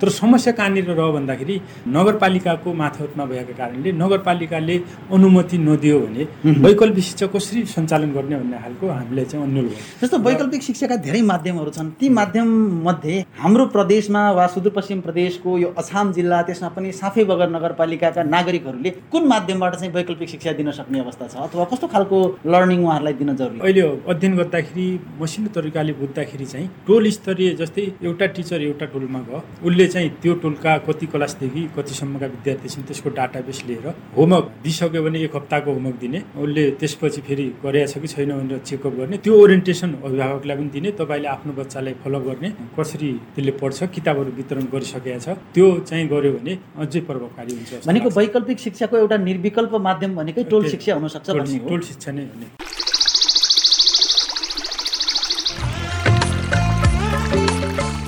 [0.02, 1.56] तर समस्या कहाँनिर रह्यो भन्दाखेरि
[1.88, 4.76] नगरपालिकाको माथावतमा भएको कारणले नगरपालिकाले
[5.14, 6.24] अनुमति नदियो भने
[6.66, 11.22] वैकल्पिक शिक्षा कसरी सञ्चालन गर्ने भन्ने खालको हामीले चाहिँ अन्यल गर्छौँ। जस्तो वैकल्पिक शिक्षाका धेरै
[11.32, 12.48] माध्यमहरू छन् ती माध्यम
[12.88, 18.90] मध्ये हाम्रो प्रदेशमा वा सुदूरपश्चिम प्रदेशको यो अछाम जिल्ला त्यसमा पनि साफे बगर नगरपालिकाका नागरिकहरूले
[19.12, 23.36] कुन माध्यमबाट चाहिँ वैकल्पिक शिक्षा दिन सक्ने अवस्था छ अथवा कस्तो खालको लर्निङ उहाँहरूलाई दिन
[23.36, 23.64] जरुरी हो?
[23.64, 24.88] अहिले अध्ययन गर्दाखेरि
[25.22, 30.34] मसिनो तरिकाले बुझ्दाखेरि चाहिँ टोल स्तरीय जस्तै एउटा टिचर एउटा टोलमा गयो। उसले चाहिँ त्यो
[30.44, 33.88] टोलका कति क्लासदेखि कतिसम्मका विद्यार्थी छन् त्यसको डाटाबेस लिएर
[34.18, 38.60] होमवर्क दिइसक्यो भने एक हप्ताको होमवर्क दिने। उसले त्यसपछि फेरि गरेको छ कि छैन भनेर
[38.60, 42.50] चेकअप गर्ने। त्यो ओरिएन्टेसन अभिभावकलाई पनि दिने तपाईँले आफ्नो बच्चालाई फलो गर्ने।
[42.80, 48.10] कसरी त्यसले पढ्छ किताबहरू वितरण गरिसकेका छ त्यो चाहिँ गर्यो भने अझै प्रभावकारी हुन्छ भनेको।
[48.20, 52.79] वैकल्पिक शिक्षाको एउटा निर्विकल्प माध्यम भनेकै टोल शिक्षा हुनसक्छ टोल- शिक्षा नै हो।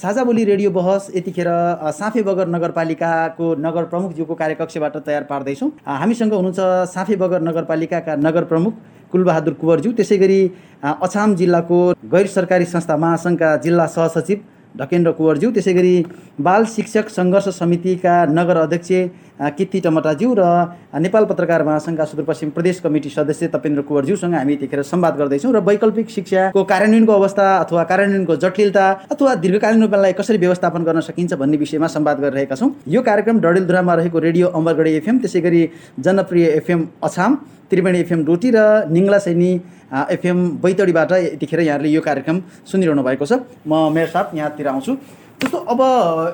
[0.00, 1.48] साझा बोली रेडियो बहस यतिखेर
[1.92, 8.74] साफे बगर नगरपालिकाको नगर प्रमुखज्यूको कार्यकक्षबाट तयार पार्दैछौँ। हामीसँग हुनुहुन्छ साफे बगर नगरपालिकाका नगर प्रमुख
[9.12, 10.40] कुलबहादुर कुँवरज्यू। त्यसै गरी
[10.82, 11.80] अछाम जिल्लाको
[12.12, 14.38] गैर सरकारी संस्था महासङ्घका जिल्ला सहसचिव
[14.74, 15.94] ढकेन्द्र कुँवरज्यू। त्यसै गरी
[16.40, 18.90] बाल शिक्षक सङ्घर्ष समितिका नगर अध्यक्ष
[19.40, 20.42] कित्ती टमटाज्यू र
[21.00, 26.10] नेपाल पत्रकार महासङ्घका सुदूरपश्चिम प्रदेश कमिटी सदस्य तपेन्द्र कुँवरज्यूसँग हामी यतिखेर संवाद गर्दैछौँ र वैकल्पिक
[26.10, 31.86] शिक्षाको कार्यान्वयनको अवस्था अथवा कार्यान्वयनको जटिलता अथवा दीर्घकालीन रूपलाई कसरी व्यवस्थापन गर्न सकिन्छ भन्ने विषयमा
[31.88, 35.62] संवाद गरिरहेका छौँ। यो कार्यक्रम डडेलधुरामा रहेको रेडियो अमरगढी एफएम त्यसै गरी
[36.04, 37.34] जनप्रिय एफएम अछाम
[37.70, 38.58] त्रिवेणी एफएम डोटी र
[38.92, 39.50] निङ्ला सैनी
[39.90, 44.92] एफएम बैतडीबाट यतिखेर यहाँहरूले यो कार्यक्रम सुनिरहनु भएको छ। म मेरो साथ यहाँतिर आउँछु।
[45.42, 45.80] जस्तो अब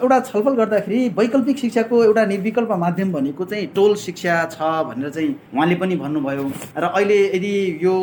[0.03, 5.29] एउटा छलफल गर्दाखेरि वैकल्पिक शिक्षाको एउटा निर्विकल्प माध्यम भनेको चाहिँ टोल शिक्षा छ भनेर चाहिँ
[5.55, 6.45] उहाँले पनि भन्नुभयो।
[6.77, 7.95] र अहिले यदि यो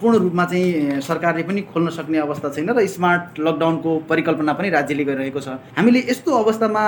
[0.00, 5.04] पूर्ण रूपमा चाहिँ सरकारले पनि खोल्न सक्ने अवस्था छैन र स्मार्ट लकडाउनको परिकल्पना पनि राज्यले
[5.04, 6.84] गरिरहेको छ। हामीले यस्तो अवस्थामा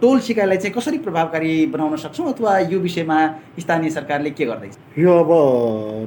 [0.00, 3.18] टोल सिकाइलाई चाहिँ कसरी प्रभावकारी बनाउन सक्छौँ अथवा यो विषयमा
[3.58, 4.76] स्थानीय सरकारले के गर्दैछ?
[4.98, 5.32] यो अब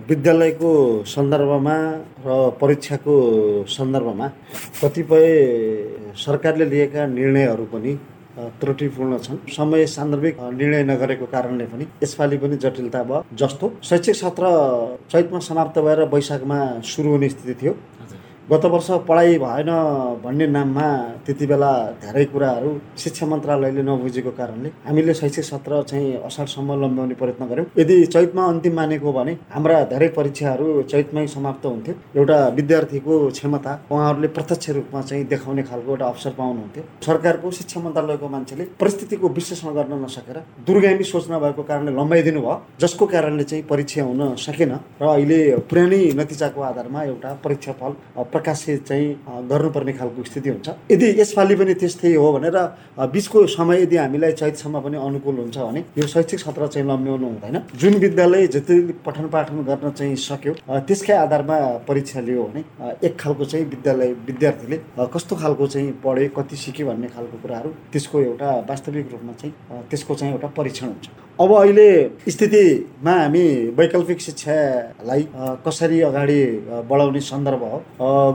[0.10, 0.72] विद्यालयको
[1.10, 1.78] सन्दर्भमा
[2.22, 3.18] र परीक्षाको
[3.66, 4.28] सन्दर्भमा
[4.84, 5.28] कतिपय
[6.14, 7.94] सरकारले लिएका निर्णयहरू पनि
[8.60, 14.44] त्रुटिपूर्ण छन्। समय सान्दर्भिक निर्णय नगरेको कारणले पनि यसपालि पनि जटिलता भयो। जस्तो शैक्षिक सत्र
[15.12, 17.74] चैतमा समाप्त भएर वैशाखमा सुरु हुने स्थिति थियो।
[18.52, 19.70] गत वर्ष पढाइ भएन
[20.24, 20.88] भन्ने नाममा
[21.26, 21.72] त्यति बेला
[22.04, 27.96] धेरै कुराहरू शिक्षा मन्त्रालयले नबुझेको कारणले हामीले शैक्षिक सत्र चाहिँ असारसम्म लम्ब्याउने प्रयत्न गऱ्यौँ। यदि
[28.14, 34.70] चैतमा अन्तिम मानेको भने हाम्रा धेरै परीक्षाहरू चैतमै समाप्त हुन्थ्यो। एउटा विद्यार्थीको क्षमता उहाँहरूले प्रत्यक्ष
[34.76, 40.38] रूपमा चाहिँ देखाउने खालको एउटा अवसर पाउनुहुन्थ्यो। सरकारको शिक्षा मन्त्रालयको मान्छेले परिस्थितिको विश्लेषण गर्न नसकेर
[40.68, 45.40] दुर्गामी सोच नभएको कारणले लम्बाइदिनु भयो जसको कारणले चाहिँ परीक्षा हुन सकेन र अहिले
[45.72, 49.08] पुरानै नतिजाको आधारमा एउटा परीक्षा फल अ, प्रकाशित चाहिँ
[49.50, 52.58] गर्नुपर्ने खालको स्थिति हुन्छ। यदि यसपालि पनि त्यस्तै हो भनेर
[53.14, 57.58] बिचको समय यदि हामीलाई चैतसम्म पनि अनुकूल हुन्छ भने यो शैक्षिक सत्र चाहिँ लम्ब्याउनु हुँदैन।
[57.80, 62.62] जुन विद्यालय जति पठन पाठन गर्न चाहिँ सक्यो त्यसकै आधारमा परीक्षा लियो भने
[63.08, 64.78] एक खालको चाहिँ विद्यालय विद्यार्थीले
[65.14, 69.54] कस्तो खालको चाहिँ पढ्यो कति सिक्यो भन्ने खालको कुराहरू त्यसको एउटा वास्तविक रूपमा चाहिँ
[69.90, 71.10] त्यसको चाहिँ एउटा परीक्षण हुन्छ।
[71.42, 71.88] अब अहिले
[72.30, 73.46] स्थितिमा हामी
[73.78, 75.28] वैकल्पिक शिक्षालाई
[75.66, 76.42] कसरी अगाडि
[76.90, 77.78] बढाउने सन्दर्भ हो?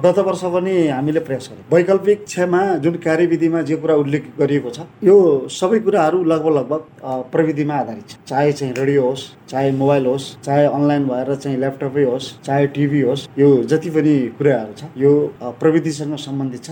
[0.04, 4.80] गत वर्ष पनि हामीले प्रयास गर्यौँ। वैकल्पिक शिक्षामा जुन कार्यविधिमा जे कुरा उल्लेख गरिएको छ
[5.04, 5.16] यो
[5.50, 6.80] सबै कुराहरू लगभग लगभग
[7.32, 12.04] प्रविधिमा आधारित छ। चाहे चाहिँ रेडियो होस् चाहे मोबाइल होस् चाहे अनलाइन भएर चाहिँ ल्यापटपै
[12.04, 15.12] होस् चाहे टिभी होस् यो जति पनि कुराहरू छ यो
[15.60, 16.70] प्रविधिसँग सम्बन्धित छ।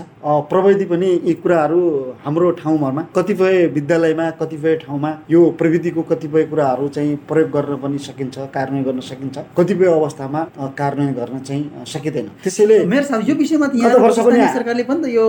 [0.51, 1.79] प्रविधि पनि यी कुराहरू
[2.25, 8.37] हाम्रो ठाउँमा कतिपय विद्यालयमा कतिपय ठाउँमा यो प्रविधिको कतिपय कुराहरू चाहिँ प्रयोग गर्न पनि सकिन्छ
[8.53, 10.43] कार्यान्वयन गर्न सकिन्छ। कतिपय अवस्थामा
[10.77, 13.75] कार्यान्वयन गर्न चाहिँ सकिँदैन। त्यसैले मेरो साहब यो विषयमा त
[14.55, 15.25] सरकारले पनि त यो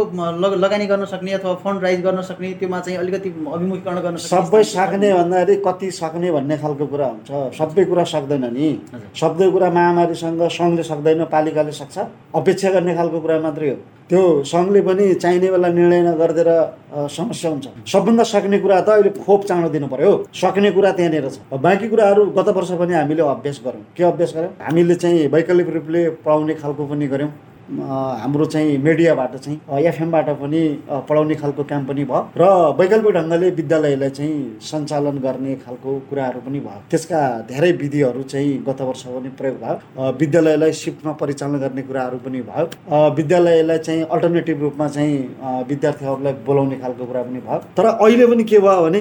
[0.65, 5.13] लगानी गर्न सक्ने अथवा फन्ड राइज गर्न सक्ने त्योमा चाहिँ अलिकति अभिमुखीकरण गर्न सबै सक्ने
[5.15, 8.69] भन्दाखेरि कति सक्ने भन्ने खालको कुरा हुन्छ। सबै कुरा सक्दैन नि।
[9.21, 11.97] सबै कुरा महामारीसँग सङ्घले सक्दैन पालिकाले सक्छ।
[12.41, 13.77] अपेक्षा गर्ने खालको कुरा मात्रै हो।
[14.09, 16.51] त्यो सङ्घले पनि चाहिने बेला निर्णय नगरिदिएर
[17.17, 21.37] समस्या हुन्छ। सबभन्दा सक्ने कुरा त अहिले खोप चाँडो दिनु पर्यो सक्ने कुरा त्यहाँनिर छ।
[21.53, 24.53] अब बाँकी कुराहरू गत वर्ष पनि हामीले अभ्यास गऱ्यौँ। के अभ्यास गऱ्यौँ?
[24.65, 27.31] हामीले चाहिँ वैकल्पिक रूपले पढाउने खालको पनि गऱ्यौँ।
[27.69, 30.61] हाम्रो चाहिँ मिडियाबाट चाहिँ एफएमबाट पनि
[31.09, 32.45] पढाउने खालको काम पनि भयो। र
[32.79, 38.81] वैकल्पिक ढङ्गले विद्यालयलाई चाहिँ सञ्चालन गर्ने खालको कुराहरू पनि भयो। त्यसका धेरै विधिहरू चाहिँ गत
[38.81, 42.65] वर्ष पनि प्रयोग भयो। विद्यालयलाई सिफ्टमा परिचालन गर्ने कुराहरू पनि भयो।
[43.19, 45.19] विद्यालयलाई चाहिँ अल्टरनेटिभ रूपमा चाहिँ
[45.69, 49.01] विद्यार्थीहरूलाई बोलाउने खालको कुरा पनि भयो। तर अहिले पनि के भयो भने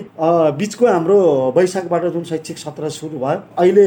[0.60, 1.17] बिचको हाम्रो
[1.58, 3.86] वैशाखबाट जुन शैक्षिक सत्र सुरु भयो अहिले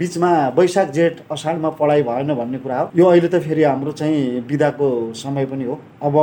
[0.00, 4.20] बिचमा वैशाख जेठ असाढमा पढाइ भएन भन्ने कुरा हो। यो अहिले त फेरि हाम्रो चाहिँ
[4.48, 6.14] बिदाको समय पनि हो। अब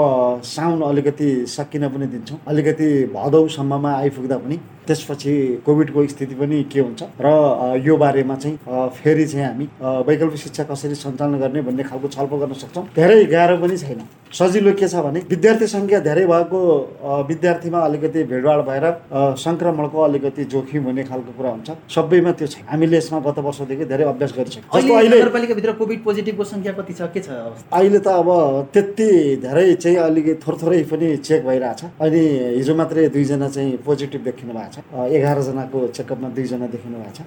[0.45, 4.57] साउन अलिकति सकिन पनि दिन्छौँ। अलिकति भदौसम्ममा आइपुग्दा पनि
[4.87, 5.33] त्यसपछि
[5.65, 8.57] कोभिडको स्थिति पनि के हुन्छ र यो बारेमा चाहिँ
[8.97, 9.65] फेरि चाहिँ हामी
[10.07, 14.71] वैकल्पिक शिक्षा कसरी सञ्चालन गर्ने भन्ने खालको छलफल गर्न सक्छौँ। धेरै गाह्रो पनि छैन। सजिलो
[14.77, 16.59] के छ भने विद्यार्थी सङ्ख्या धेरै भएको
[17.29, 18.85] विद्यार्थीमा अलिकति भिडभाड भएर
[19.41, 24.03] सङ्क्रमणको अलिकति जोखिम हुने खालको कुरा हुन्छ। सबैमा त्यो छैन। हामीले यसमा गत वर्षदेखि धेरै
[24.13, 27.01] अभ्यास गरिसक्यौँ अहिले अहिले नगरपालिकाभित्र कोभिड पोजिटिभको सङ्ख्या कति छ?
[27.09, 27.77] के छ अवस्था?
[27.77, 28.29] अहिले त अब
[28.73, 29.09] त्यति
[29.41, 32.21] धेरै चाहिँ अलिकति थोर थोरै पनि चेक भइरहेछ। अनि
[32.57, 37.19] हिजो मात्रै दुईजना चाहिँ पोजिटिभ देखिनु भएको छ। एघारजनाको चेकअपमा दुईजना देखिनु भएको छ।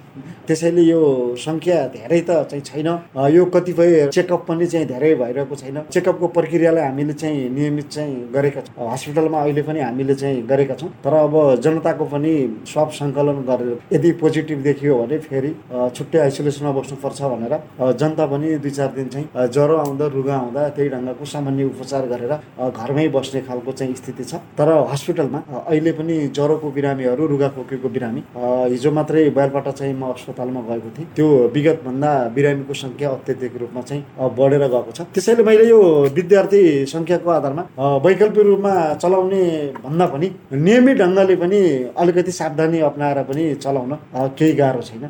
[0.47, 1.01] त्यसैले यो
[1.35, 2.87] सङ्ख्या धेरै त चाहिँ छैन।
[3.35, 8.61] यो कतिपय चेकअप पनि चाहिँ धेरै भइरहेको छैन। चेकअपको प्रक्रियालाई हामीले चाहिँ नियमित चाहिँ गरेका
[8.61, 11.33] छौँ। हस्पिटलमा अहिले पनि हामीले चाहिँ गरेका छौँ। तर अब
[11.65, 12.33] जनताको पनि
[12.69, 17.53] स्वाब सङ्कलन गरेर यदि पोजिटिभ देखियो भने फेरि छुट्टै आइसोलेसनमा बस्नुपर्छ भनेर
[17.97, 22.33] जनता पनि दुई चार दिन चाहिँ ज्वरो आउँदा रुगा आउँदा त्यही ढङ्गको सामान्य उपचार गरेर
[22.69, 28.21] घरमै बस्ने खालको चाहिँ स्थिति छ। तर हस्पिटलमा अहिले पनि ज्वरोको बिरामीहरू रुगा खोकीको बिरामी
[28.69, 34.03] हिजो मात्रै बैलबाट चाहिँ म अस्पतालमा गएको थिएँ। त्यो विगतभन्दा बिरामीको सङ्ख्या अत्याधिक रूपमा चाहिँ
[34.37, 35.79] बढेर गएको छ। त्यसैले मैले यो
[36.13, 37.63] विद्यार्थी सङ्ख्याको आधारमा
[38.05, 39.41] वैकल्पिक रूपमा चलाउने
[39.83, 41.59] भन्दा पनि नियमित ढङ्गले पनि
[42.01, 43.91] अलिकति सावधानी अप्नाएर पनि चलाउन
[44.37, 45.03] केही गाह्रो छैन।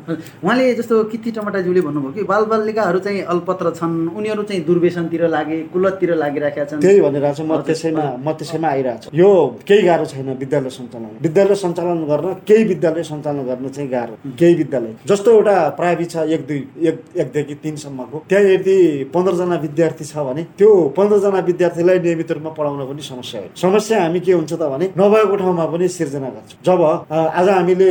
[0.44, 6.14] उहाँले जस्तो किथी टमाटाज्यूले भन्नुभयो कि बालबालिकाहरू चाहिँ अल्पत्र छन् उनीहरू चाहिँ दुर्व्यसनतिर लागे कुलततिर
[6.22, 9.30] लागिराखेका छन्। त्यही भनिरहेको छु म त्यसैमा म त्यसैमा आइरहेको छु। यो
[9.68, 14.54] केही गाह्रो छैन विद्यालय सञ्चालन। विद्यालय सञ्चालन गर्न केही विद्यालय सञ्चालन गर्न चाहिँ गाह्रो। केही
[14.54, 18.76] विद्यालय। जस्तो एउटा प्राइभेट छ एक दुई एक एकदेखि तिनसम्मको त्यहाँ यदि
[19.14, 24.20] पन्ध्रजना विद्यार्थी छ भने त्यो पन्ध्रजना विद्यार्थीलाई नियमित रूपमा पढाउन पनि समस्या हो। समस्या हामी
[24.20, 27.90] के हुन्छ त भने नभएको ठाउँमा पनि सिर्जना गर्छौँ। जब आज हामीले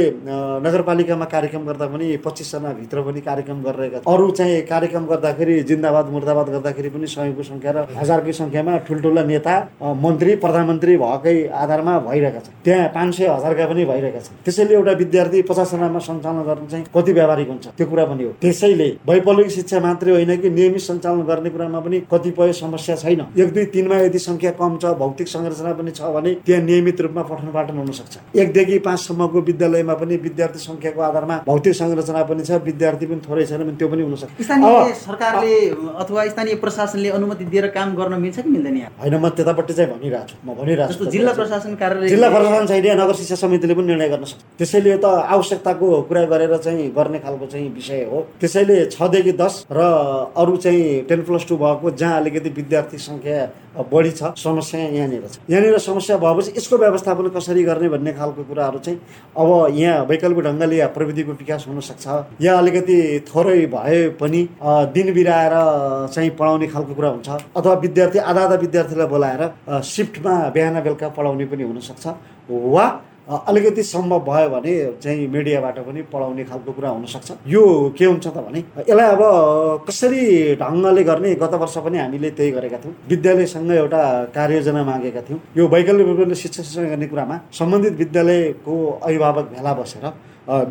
[0.62, 6.48] नगरपालिकामा कार्यक्रम गर्दा पनि पच्चिसजना भित्र पनि कार्यक्रम गरिरहेका अरू चाहिँ कार्यक्रम गर्दाखेरि जिन्दाबाद मुर्दाबाद
[6.56, 12.54] गर्दाखेरि पनि सयौँको सङ्ख्या र हजारकै सङ्ख्यामा ठुल्ठुला नेता मन्त्री प्रधानमन्त्री भएकै आधारमा भइरहेका छन्।
[12.66, 17.12] त्यहाँ पाँच सय हजारका पनि भइरहेका छन्। त्यसैले एउटा विद्यार्थी पचासजनामा सञ्चालन गर्न चाहिँ कति
[17.18, 21.50] व्यावहारिक हुन्छ त्यो कुरा पनि हो। त्यसैले वैकल्पिक शिक्षा मात्रै होइन कि नियमित सञ्चालन गर्ने
[21.50, 25.92] कुरामा पनि कतिपय समस्या छैन। एक दुई तिनमा यदि सङ्ख्या कम छ भौतिक संरचना पनि
[25.92, 31.02] छ भने त्यहाँ नियमित रूपमा पठन पाठन हुन सक्छ। एकदेखि पाँचसम्मको विद्यालयमा पनि विद्यार्थी सङ्ख्याको
[31.02, 34.94] आधारमा भौतिक संरचना पनि छ विद्यार्थी पनि थोरै छैन भने त्यो पनि हुन सक्छ। स्थानीय
[35.04, 35.54] सरकारले
[36.04, 40.28] अथवा स्थानीय प्रशासनले अनुमति दिएर काम गर्न मिल्छ कि मिल्दैन होइन म त्यतापट्टि चाहिँ भनिरहेको
[40.30, 44.10] छु म भनिरहेको छु जिल्ला प्रशासन कार्यालय जिल्ला प्रशासन छैन नगर शिक्षा समितिले पनि निर्णय
[44.10, 49.32] गर्न सक्छ। त्यसैले त आवश्यकताको कुरा गरेर चाहिँ गर्ने खालको चाहिँ विषय हो। त्यसैले छदेखि
[49.42, 49.80] दस र
[50.38, 53.38] अरू चाहिँ टेन प्लस टू भएको जहाँ अलिकति विद्यार्थी सङ्ख्या
[53.92, 58.80] बढी छ समस्या यहाँनिर छ। यहाँनिर समस्या भएपछि यसको व्यवस्थापन कसरी गर्ने भन्ने खालको कुराहरू
[58.80, 59.00] चाहिँ
[59.34, 62.06] अब यहाँ वैकल्पिक ढङ्गले या प्रविधिको विकास हुनसक्छ।
[62.42, 64.42] या अलिकति थोरै भए पनि
[64.94, 65.56] दिन बिराएर
[66.14, 69.42] चाहिँ पढाउने खालको कुरा हुन्छ। अथवा विद्यार्थी आधा आधा विद्यार्थीलाई बोलाएर
[69.86, 72.06] सिफ्टमा बिहान बेलुका पढाउने पनि हुनसक्छ।
[72.50, 72.86] वा
[73.24, 77.64] अलिकति सम्भव भयो भने चाहिँ मिडियाबाट पनि पढाउने खालको कुरा हुनसक्छ। यो
[77.98, 79.22] के हुन्छ त भने यसलाई अब
[79.88, 84.02] कसरी ढङ्गले गर्ने गत वर्ष पनि हामीले त्यही गरेका थियौँ। विद्यालयसँग एउटा
[84.36, 88.76] कार्ययोजना मागेका थियौँ। यो वैकल्पिक रूपले शिक्षा गर्ने कुरामा सम्बन्धित विद्यालयको
[89.08, 90.06] अभिभावक भेला बसेर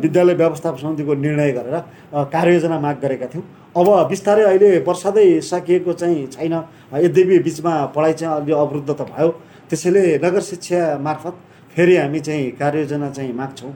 [0.03, 1.77] विद्यालय व्यवस्थापन समितिको निर्णय गरेर
[2.13, 6.53] कार्ययोजना माग गरेका थियौँ। अब बिस्तारै अहिले वर्षादै सकिएको चाहिँ छैन।
[7.01, 9.29] यद्यपि बिचमा पढाइ चाहिँ अलि अवरुद्ध त भयो।
[9.69, 11.35] त्यसैले नगर शिक्षा मार्फत
[11.75, 13.71] फेरि हामी चाहिँ कार्ययोजना चाहिँ माग्छौँ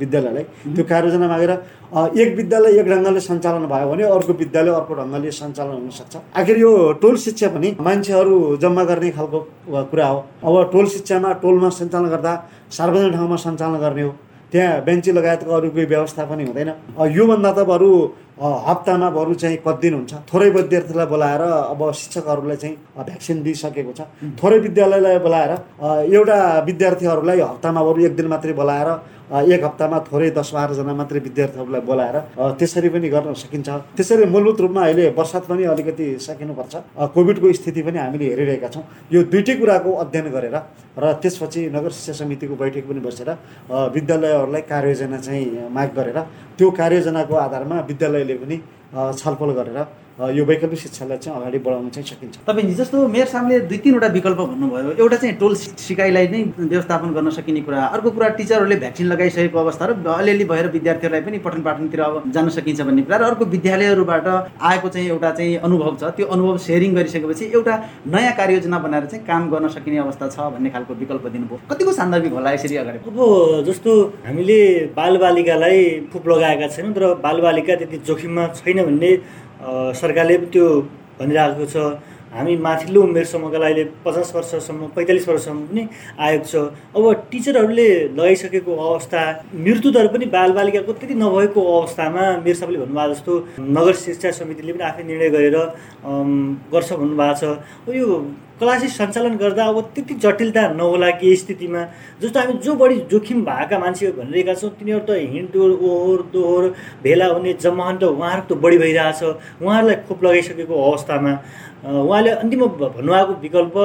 [0.00, 1.52] विद्यालयलाई। त्यो कार्ययोजना मागेर
[2.22, 6.70] एक विद्यालय एक ढङ्गले सञ्चालन भयो भने अर्को विद्यालय अर्को ढङ्गले सञ्चालन हुनसक्छ आखिर यो
[7.02, 9.38] टोल शिक्षा पनि मान्छेहरू जम्मा गर्ने खालको
[9.90, 12.32] कुरा हो। अब टोल शिक्षामा टोलमा सञ्चालन गर्दा
[12.70, 14.12] सार्वजनिक ठाउँमा सञ्चालन गर्ने हो।
[14.52, 16.70] त्यहाँ बेन्ची लगायतको अरू कोही व्यवस्था पनि हुँदैन।
[17.16, 17.90] योभन्दा त बरु
[18.40, 20.12] हप्तामा बरु चाहिँ कति दिन हुन्छ?
[20.32, 24.00] थोरै विद्यार्थीलाई बोलाएर अब शिक्षकहरूलाई चाहिँ भ्याक्सिन दिइसकेको छ।
[24.40, 25.52] थोरै विद्यालयलाई बोलाएर
[26.08, 28.88] एउटा विद्यार्थीहरूलाई हप्तामा बरु एक दिन मात्रै बोलाएर
[29.30, 32.16] एक हप्तामा थोरै दस बाह्रजना मात्रै विद्यार्थीहरूलाई बोलाएर
[32.58, 36.74] त्यसरी पनि गर्न सकिन्छ। त्यसरी मूलभूत रूपमा अहिले वर्षात पनि अलिकति सकिनुपर्छ।
[37.14, 40.56] कोभिडको स्थिति पनि हामीले हेरिरहेका छौँ। यो दुइटै कुराको अध्ययन गरेर
[40.98, 43.30] र त्यसपछि नगर शिक्षा समितिको बैठक पनि बसेर
[43.94, 46.18] विद्यालयहरूलाई कार्ययोजना चाहिँ माग गरेर
[46.58, 48.56] त्यो कार्ययोजनाको आधारमा विद्यालयले पनि
[48.92, 49.86] छलफल गरेर
[50.20, 54.40] यो वैकल्पिक शिक्षालाई चाहिँ अगाडि बढाउन चाहिँ सकिन्छ। तपाईँ जस्तो मेयर साहबले दुई तिनवटा विकल्प
[54.40, 59.58] भन्नुभयो। एउटा चाहिँ टोल सिकाइलाई नै व्यवस्थापन गर्न सकिने कुरा। अर्को कुरा टिचरहरूले भ्याक्सिन लगाइसकेको
[59.58, 63.44] अवस्था र अलिअलि भएर विद्यार्थीहरूलाई पनि पठन पाठनतिर अब जान सकिन्छ भन्ने कुरा। र अर्को
[63.48, 64.26] विद्यालयहरूबाट
[64.60, 67.74] आएको चाहिँ एउटा चाहिँ अनुभव छ। त्यो अनुभव सेयरिङ गरिसकेपछि एउटा
[68.12, 72.32] नयाँ कार्ययोजना बनाएर चाहिँ काम गर्न सकिने अवस्था छ भन्ने खालको विकल्प दिनुभयो। कतिको सान्दर्भिक
[72.36, 72.98] होला यसरी अगाडि?
[73.08, 73.90] अब जस्तो
[74.28, 74.60] हामीले
[74.92, 75.80] बालबालिकालाई
[76.12, 79.10] फुप लगाएका छैनौँ तर बालबालिका त्यति जोखिममा छैन भन्ने
[80.00, 80.66] सरकारले त्यो
[81.18, 81.76] भनिरहेको छ।
[82.30, 85.82] हामी माथिल्लो उमेर समूहका अहिले पचास वर्षसम्म पैँतालिस वर्षसम्म पनि
[86.18, 86.54] आएको छ।
[86.94, 89.22] अब टिचरहरूले लगाइसकेको अवस्था
[89.54, 93.32] मृत्युदर पनि बालबालिकाको त्यति नभएको अवस्थामा मेरो सबैले भन्नुभएको जस्तो
[93.74, 95.56] नगर शिक्षा समितिले पनि आफै निर्णय गरेर
[96.70, 98.06] गर्छ भन्नुभएको छ। यो
[98.60, 101.82] क्लासेस सञ्चालन गर्दा अब त्यति जटिलता नहोला कि स्थितिमा।
[102.22, 106.68] जस्तो हामी जो बढी जोखिम भएका मान्छे भनिरहेका छौँ तिनीहरू त हिँडडोल ओहोर दोहोर
[107.02, 109.22] भेला हुने जमान त उहाँहरू त बढी भइरहेछ।
[109.64, 111.32] उहाँहरूलाई खोप लगाइसकेको अवस्थामा।
[111.80, 113.76] उहाँले अन्तिम भन्नुभएको विकल्प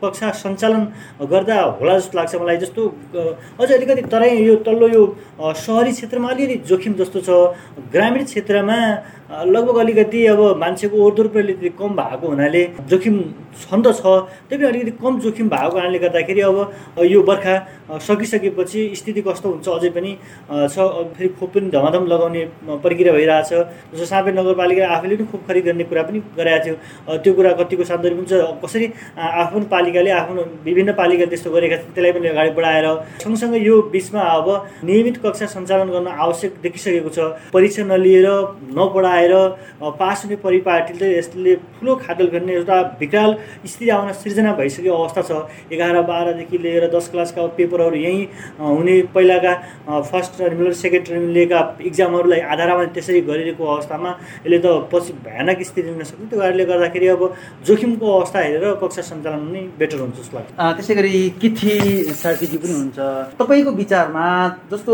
[0.00, 0.82] कक्षा सञ्चालन
[1.28, 2.82] गर्दा होला जस्तो लाग्छ मलाई जस्तो
[3.60, 5.02] अझ अलिकति तराई यो तल्लो यो
[5.36, 7.30] सहरी क्षेत्रमा अलिअलि जोखिम जस्तो छ।
[7.92, 8.78] ग्रामीण क्षेत्रमा
[9.32, 13.16] लगभग अलिकति अब मान्छेको ओहोरदोहोर पनि अलिकति कम भएको हुनाले जोखिम
[13.62, 14.02] छन् त छ
[14.50, 16.58] पनि अलिकति कम जोखिम भएको कारणले गर्दाखेरि अब
[17.04, 17.54] यो बर्खा
[18.06, 20.12] सकिसकेपछि स्थिति कस्तो हुन्छ अझै पनि
[20.48, 20.76] छ
[21.16, 22.44] फेरि खोप पनि धमाधम लगाउने
[22.84, 23.52] प्रक्रिया भइरहेछ।
[23.92, 26.74] जस्तो सापे नगरपालिका आफैले पनि खोप खरिद गर्ने कुरा पनि गरेको थियो।
[27.18, 28.32] त्यो कुरा कतिको सान्दर्भिक हुन्छ
[28.64, 32.86] कसरी आफ्नो पालिकाले आफ्नो विभिन्न पालिकाले त्यस्तो गरेका छन् त्यसलाई पनि अगाडि बढाएर
[33.24, 34.48] सँगसँगै यो बिचमा अब
[34.84, 37.18] नियमित कक्षा सञ्चालन गर्न आवश्यक देखिसकेको छ।
[37.52, 38.28] परीक्षा नलिएर
[38.76, 39.34] नपढाएर आएर
[39.98, 45.72] पास हुने परिपाटीले यसले ठुलो खाडल गर्ने एउटा विकराल स्थिति आउन सिर्जना भइसकेको अवस्था छ।
[45.72, 48.24] एघार बाह्रदेखि लिएर दस क्लासका पेपरहरू यहीँ
[48.60, 49.54] हुने पहिलाका
[50.02, 54.10] फर्स्ट टर्मिनल सेकेन्ड टर्मिनलका इक्जामहरूलाई आधारमा त्यसरी गरिरहेको अवस्थामा
[54.46, 57.22] यसले त पछि भयानक स्थिति हुन सक्छ त्यो कारणले गर्दाखेरि अब
[57.66, 61.74] जोखिमको अवस्था हेरेर कक्षा सञ्चालन नै बेटर हुन्छ जस्तो लाग्छ त्यसै गरी किथी
[62.22, 62.98] सार्कीजी पनि हुन्छ।
[63.40, 64.26] तपाईँको विचारमा
[64.72, 64.92] जस्तो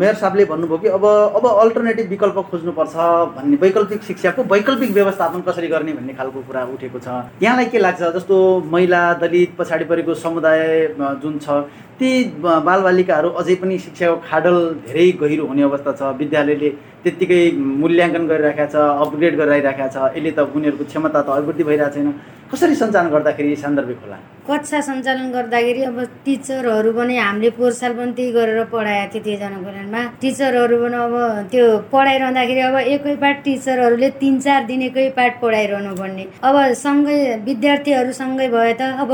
[0.00, 1.04] मेयर साहबले भन्नुभयो कि अब
[1.38, 2.96] अब अल्टरनेटिभ विकल्प खोज्नुपर्छ
[3.36, 7.08] भन्ने वैकल्पिक शिक्षाको वैकल्पिक व्यवस्थापन कसरी गर्ने भन्ने खालको कुरा उठेको छ।
[7.42, 8.02] यहाँलाई के लाग्छ?
[8.16, 8.36] जस्तो
[8.72, 15.46] महिला दलित पछाडि परेको समुदाय जुन छ ती बालबालिकाहरू अझै पनि शिक्षाको खाडल धेरै गहिरो
[15.46, 16.68] हुने अवस्था छ। विद्यालयले
[17.04, 17.42] त्यत्तिकै
[17.82, 22.08] मूल्याङ्कन गरिरहेका छ अपग्रेड गरिरहेका छ। यसले त उनीहरूको क्षमता त अभिवृद्धि भइरहेको छैन।
[22.48, 24.16] कसरी सञ्चालन गर्दाखेरि सान्दर्भिक होला?
[24.48, 29.36] कक्षा सञ्चालन गर्दाखेरि अब टिचरहरू पनि हामीले पोहोर साल पनि त्यही गरेर पढाएको थियो त्यो
[29.42, 31.14] जनकल्याणमा टिचरहरू पनि अब
[31.52, 37.18] त्यो पढाइरहँदाखेरि अब एकै पाठ टिचरहरूले तिन चार दिन एकै पाठ पढाइरहनु पर्ने। अब सँगै
[37.48, 39.10] विद्यार्थीहरू सँगै भए त अब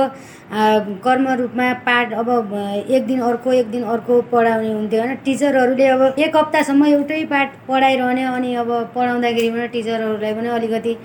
[0.54, 2.28] कर्म रूपमा पाठ अब
[2.88, 7.56] एक दिन अर्को एक दिन अर्को पढाउने हुन्थ्यो होइन। टिचरहरूले अब एक हप्तासम्म एउटै पाठ
[7.68, 10.96] पढाइरहने अनि अब पढाउँदाखेरि पनि टिचरहरूलाई पनि अलिकति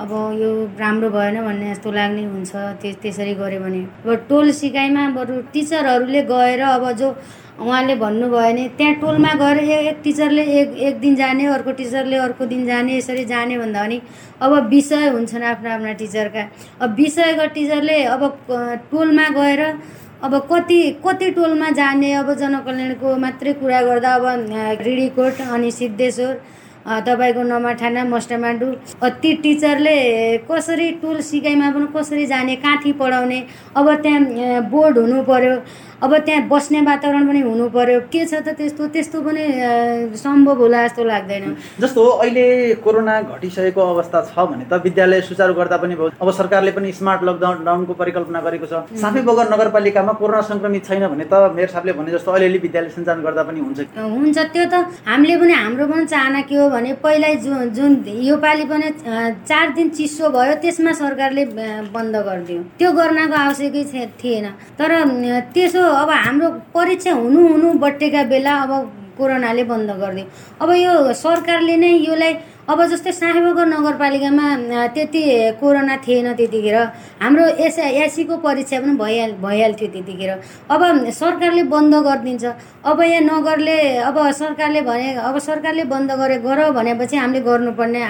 [0.00, 2.52] अब यो राम्रो भएन भन्ने जस्तो लाग्ने हुन्छ
[2.82, 7.10] त्यस त्यसरी गऱ्यो भने। अब टोल सिकाइमा बरु टिचरहरूले गएर अब जो
[7.60, 12.46] उहाँले भन्नुभयो भने त्यहाँ टोलमा गएर एक टिचरले एक एक दिन जाने अर्को टिचरले अर्को
[12.46, 14.00] दिन जाने यसरी जाने भन्दा पनि
[14.42, 16.42] अब विषय हुन्छन् आफ्ना आफ्ना टिचरका।
[16.82, 18.22] अब विषयका टिचरले अब
[18.90, 19.62] टोलमा गएर
[20.24, 24.26] अब कति कति टोलमा जाने अब जनकल्याणको मात्रै कुरा गर्दा अब
[24.82, 26.34] रिडीकोट अनि सिद्धेश्वर
[27.06, 28.66] तपाईँको नमाठाना मस्टमाडु
[29.22, 29.96] ती टिचरले
[30.50, 33.40] कसरी टोल सिकाइमा पनि कसरी जाने काँठी पढाउने
[33.76, 35.56] अब त्यहाँ बोर्ड हुनु पर्यो।
[36.04, 38.86] अब त्यहाँ बस्ने वातावरण पनि हुनु पर्यो। के छ त त्यस्तो?
[38.94, 39.44] त्यस्तो पनि
[40.20, 41.44] सम्भव होला जस्तो लाग्दैन।
[41.80, 42.44] जस्तो अहिले
[42.84, 47.20] कोरोना घटिसकेको अवस्था छ भने त विद्यालय सुचारू गर्दा पनि भयो। अब सरकारले पनि स्मार्ट
[47.24, 51.92] लकडाउन डाउनको परिकल्पना गरेको छ। साफै बगर नगरपालिकामा कोरोना सङ्क्रमित छैन भने त मेयर साहबले
[51.96, 54.74] भने जस्तो अलिअलि विद्यालय सञ्चालन गर्दा पनि हुन्छ। हुन्छ। त्यो त
[55.08, 57.92] हामीले पनि हाम्रो पनि चाहना के हो भने पहिल्यै जुन जुन
[58.28, 58.88] योपालि पनि
[59.48, 61.44] चार दिन चिसो भयो त्यसमा सरकारले
[61.96, 63.82] बन्द गरिदियो। त्यो गर्नको आवश्यकै
[64.20, 64.46] थिएन।
[64.78, 64.90] तर
[65.54, 68.72] त्यसो अब हाम्रो परीक्षा हुनु हुनु बट्टेका बेला अब
[69.18, 70.26] कोरोनाले बन्द गरिदियो।
[70.62, 74.46] अब यो सरकारले नै यसलाई अब जस्तै साहेबगर नगरपालिकामा
[74.96, 75.22] त्यति
[75.60, 76.76] कोरोना थिएन त्यतिखेर।
[77.20, 80.30] हाम्रो एस एसीको परीक्षा पनि भइहाल भइहाल्थ्यो त्यतिखेर।
[80.72, 80.80] अब
[81.12, 82.44] सरकारले बन्द गरिदिन्छ।
[82.88, 83.76] अब यहाँ नगरले
[84.08, 88.00] अब सरकारले भने अब सरकारले बन्द गरे गर भनेपछि हामीले गर्नुपर्ने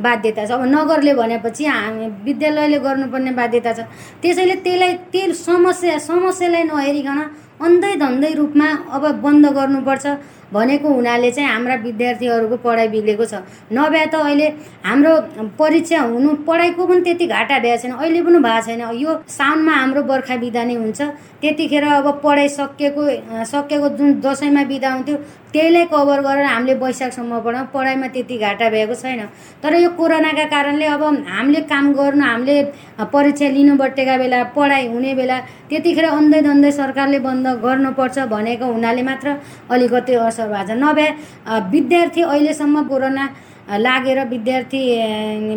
[0.00, 3.80] बाध्यता छ। अब नगरले भनेपछि हामी विद्यालयले गर्नुपर्ने बाध्यता छ।
[4.22, 7.20] त्यसैले त्यसलाई त्यो समस्या समस्यालाई नहेरिकन
[7.60, 10.06] अन्धै धन्दै रूपमा अब बन्द गर्नुपर्छ।
[10.52, 13.34] भनेको हुनाले चाहिँ हाम्रा विद्यार्थीहरूको पढाइ बिग्रेको छ।
[13.72, 14.46] नभए त अहिले
[14.84, 15.12] हाम्रो
[15.58, 20.02] परीक्षा हुनु पढाइको पनि त्यति घाटा भएको छैन। अहिले पनि भएको छैन। यो साउनमा हाम्रो
[20.10, 21.00] बर्खा बिदा नै हुन्छ।
[21.40, 23.02] त्यतिखेर अब पढाइ सकिएको
[23.48, 25.16] सकिएको जुन दसैँमा बिदा हुन्थ्यो
[25.52, 29.20] त्यहीलाई कभर गरेर हामीले वैशाखसम्म पढाउँ पढाइमा त्यति घाटा भएको छैन।
[29.62, 32.56] तर यो कोरोनाका कारणले अब हामीले काम गर्नु हामीले
[33.14, 35.38] परीक्षा लिनु बट्टेका बेला पढाइ हुने बेला
[35.70, 39.28] त्यतिखेर अन्धै धन्दै सरकारले बन्द गर्नुपर्छ भनेको हुनाले मात्र
[39.70, 41.08] अलिकति असर भएको छ। नभए
[41.70, 43.24] विद्यार्थी अहिलेसम्म कोरोना
[43.78, 44.80] लागेर विद्यार्थी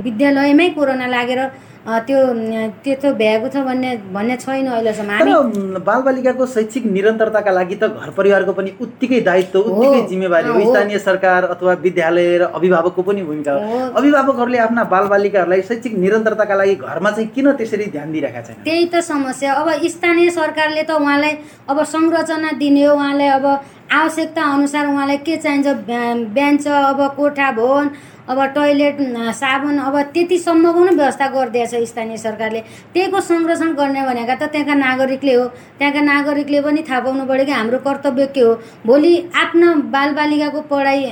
[0.05, 1.41] विद्यालयमै कोरोना लागेर
[1.83, 2.19] त्यो
[2.83, 8.51] त्यस्तो भ्याएको छ भन्ने भन्ने छैन अहिलेसम्म। तर बालबालिकाको शैक्षिक निरन्तरताका लागि त घर परिवारको
[8.55, 13.91] पनि उत्तिकै दायित्व उत्तिकै जिम्मेवारी हो। स्थानीय सरकार अथवा विद्यालय र अभिभावकको पनि भूमिका हो।
[13.99, 19.03] अभिभावकहरूले आफ्ना बालबालिकाहरूलाई शैक्षिक निरन्तरताका लागि घरमा चाहिँ किन त्यसरी ध्यान दिइरहेका छैन त्यही त
[19.03, 21.33] समस्या। अब स्थानीय सरकारले त उहाँलाई
[21.67, 23.45] अब संरचना दिने हो। उहाँलाई अब
[23.93, 25.67] आवश्यकता अनुसार उहाँलाई के चाहिन्छ
[26.35, 27.89] बेन्च अब कोठा भवन
[28.29, 28.97] अब टोइलेट
[29.35, 32.59] साबुन अब त्यतिसम्मको पनि व्यवस्था गरिदिएछ स्थानीय सरकारले।
[32.93, 35.45] त्यहीको संरक्षण गर्ने भनेका त त्यहाँका नागरिकले हो।
[35.79, 38.53] त्यहाँका नागरिकले पनि थाहा पाउनु पऱ्यो कि हाम्रो कर्तव्य के हो।
[38.85, 41.03] भोलि आफ्नो बालबालिकाको पढाइ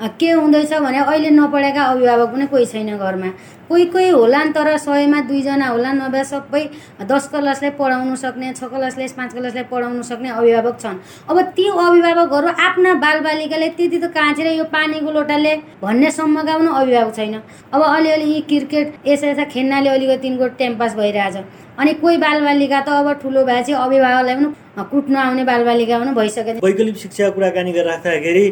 [0.00, 3.28] के हुँदैछ भने अहिले नपढेका अभिभावक पनि कोही छैन घरमा।
[3.68, 6.62] कोही कोही होलान् तर सयमा दुईजना होला नभए सबै
[7.02, 10.98] दस क्लासलाई पढाउनु सक्ने छ क्लासलाई पाँच क्लासलाई पढाउनु सक्ने अभिभावक छन्।
[11.30, 17.34] अब ती अभिभावकहरू आफ्ना बालबालिकाले त्यति त काँचेर यो पानीको लोटाले भन्ने पनि अभिभावक छैन।
[17.72, 21.36] अब अलिअलि यी क्रिकेट यसो यसा खेल्नाले अलिकति तिनको टाइम पास भइरहेछ।
[21.78, 26.96] अनि कोही बालबालिका त अब ठुलो भएपछि अभिभावकलाई पनि कुट्न आउने बालबालिका पनि भइसके वैकल्पिक
[26.96, 28.46] शिक्षा कुराकानी गरेर राख्दाखेरि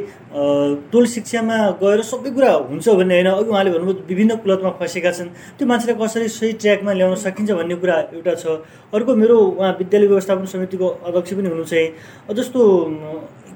[0.92, 5.28] टोल शिक्षामा गएर सबै कुरा हुन्छ भन्ने होइन। अघि उहाँले भन्नुभयो विभिन्न कुलतमा फँसेका छन्।
[5.56, 8.44] त्यो मान्छेलाई कसरी सही ट्र्याकमा ल्याउन सकिन्छ भन्ने कुरा एउटा छ।
[8.92, 11.88] अर्को मेरो उहाँ विद्यालय व्यवस्थापन समितिको अध्यक्ष पनि हुनु चाहिँ
[12.36, 12.60] जस्तो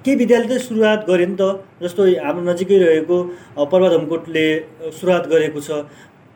[0.04, 1.42] केही विद्यालय त सुरुवात गरे नि त।
[1.83, 3.16] जस्तो हाम्रो नजिकै रहेको
[3.72, 3.92] पर्वत
[4.96, 5.85] सुरुवात गरेको छ।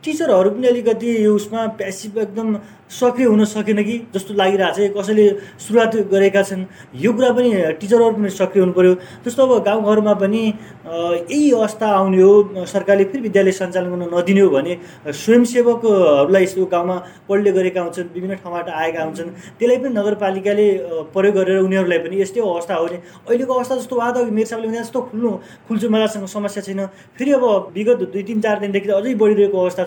[0.04, 2.48] टिचरहरू पनि अलिकति उसमा प्यासिभ एकदम
[2.92, 5.24] सक्रिय हुन सकेन कि जस्तो लागिरहेको छ कसैले
[5.64, 6.64] सुरुवात गरेका छन्
[7.02, 10.42] यो कुरा पनि टिचरहरू पनि सक्रिय हुनु पऱ्यो जस्तो अब गाउँघरमा पनि
[10.84, 14.76] यही अवस्था आउने हो सरकारले फेरि विद्यालय सञ्चालन गर्न नदिने हो भने
[15.08, 16.96] स्वयंसेवकहरूलाई यस्तो गाउँमा
[17.28, 20.66] पढ्ने गरेका हुन्छन् विभिन्न ठाउँबाट आएका हुन्छन्। त्यसलाई पनि नगरपालिकाले
[21.14, 22.98] प्रयोग गरेर उनीहरूलाई पनि यस्तै अवस्था हो भने
[23.30, 25.30] अहिलेको अवस्था जस्तो वा त मेरो साहबले जस्तो खुल्नु
[25.68, 26.84] खुल्छु मलासँग समस्या छैन।
[27.16, 29.84] फेरि अब विगत दुई तिन चार दिनदेखि अझै बढिरहेको अवस्था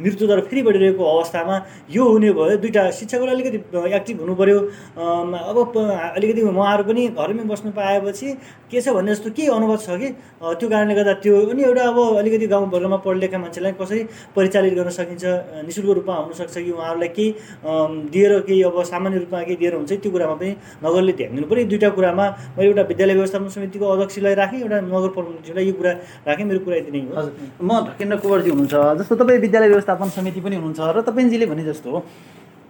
[0.00, 1.56] मृत्युदर फेरि बढिरहेको अवस्थामा
[1.90, 3.58] यो हुने भयो। दुइटा शिक्षाको अलिकति
[3.96, 4.58] एक्टिभ हुनु पऱ्यो
[4.98, 5.58] अब
[6.16, 8.28] अलिकति उहाँहरू पनि घरमै बस्नु पाएपछि
[8.70, 10.08] के छ भन्ने जस्तो केही अनुभव छ कि?
[10.58, 14.02] त्यो कारणले गर्दा त्यो अनि एउटा अब अलिकति गाउँवर्गमा पढलेखा मान्छेलाई कसरी
[14.36, 15.24] परिचालित गर्न सकिन्छ
[15.66, 17.28] नि शुल्क रूपमा हुनसक्छ कि उहाँहरूलाई केही
[18.12, 20.50] दिएर केही अब सामान्य रूपमा केही दिएर हुन्छ त्यो कुरामा पनि
[20.84, 22.24] नगरले ध्यान दिनु पऱ्यो दुइटा कुरामा
[22.58, 25.92] मैले एउटा विद्यालय व्यवस्थापन समितिको अध्यक्षलाई राखेँ एउटा नगर प्रमुखजीलाई यो कुरा
[26.28, 27.22] राखेँ। मेरो कुरा यति नै हो।
[27.62, 32.04] म ढकेन्द्र कुवरजी हुनुहुन्छ। जस्तो तपाईँ विद्यालय व्यवस्थापन समिति पनि हुनुहुन्छ र तपाईँजीले भने जस्तो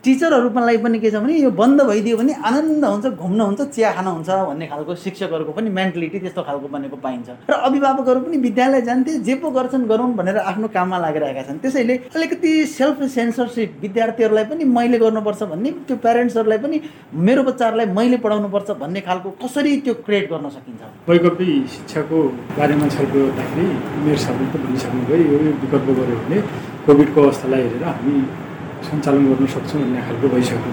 [0.04, 4.06] टिचरहरूलाई पनि के छ भने यो बन्द भइदियो भने आनन्द हुन्छ घुम्न हुन्छ चिया खान
[4.06, 9.12] हुन्छ भन्ने खालको शिक्षकहरूको पनि मेन्टालिटी त्यस्तो खालको बनेको पाइन्छ। र अभिभावकहरू पनि विद्यालय जान्थे
[9.26, 14.64] जे पो गर्छन् गरौँ भनेर आफ्नो काममा लागिरहेका छन्। त्यसैले अलिकति सेल्फ सेन्सरसिप विद्यार्थीहरूलाई पनि
[14.78, 16.80] मैले गर्नुपर्छ भन्ने त्यो प्यारेन्ट्सहरूलाई पनि
[17.26, 20.82] मेरो बच्चाहरूलाई मैले पढाउनुपर्छ भन्ने खालको कसरी त्यो क्रिएट गर्न सकिन्छ?
[21.11, 22.18] वैकल्पिक शिक्षाको
[22.59, 23.66] बारेमा छलफल गर्दाखेरि
[24.07, 26.38] मेरो साथीले त भनिसक्नुभयो यो विकल्प गऱ्यो भने
[26.86, 28.46] कोभिडको अवस्थालाई हेरेर हामी
[28.87, 30.72] सञ्चालन गर्न सक्छौँ भन्ने खालको भइसक्यो।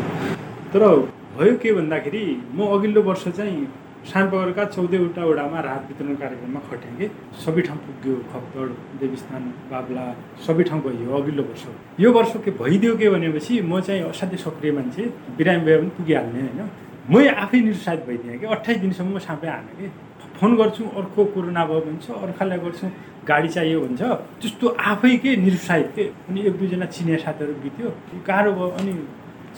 [0.74, 0.84] तर
[1.38, 2.24] भयो के भन्दाखेरि
[2.56, 3.68] म अघिल्लो वर्ष चाहिँ
[4.06, 7.06] सानपगरका चौधवटा वडामा राहत वितरण कार्यक्रममा खटेँ कि।
[7.43, 8.68] सबै ठाउँ पुग्यो खप्पड
[9.01, 10.03] देवीस्थान बाबला
[10.45, 11.64] सबै ठाउँ गइयो अघिल्लो वर्ष।
[11.99, 15.03] यो वर्ष के भइदियो के भनेपछि म चाहिँ असाध्यै सक्रिय मान्छे
[15.38, 16.70] बिरामी भए पनि पुगिहाल्ने होइन।
[17.10, 19.88] मै आफै निरुत्साहित भइदिएँ कि। अठाइस दिनसम्म म साँपै हाने कि।
[20.39, 22.88] फोन गर्छु अर्को कोरोना भयो भन्छ अर्कालाई गर्छु
[23.27, 24.01] गाडी चाहियो भन्छ
[24.41, 27.89] त्यस्तो आफै के निरुत्साहित के अनि एक दुईजना चिनिया साथीहरू बित्यो।
[28.27, 28.93] गाह्रो भयो अनि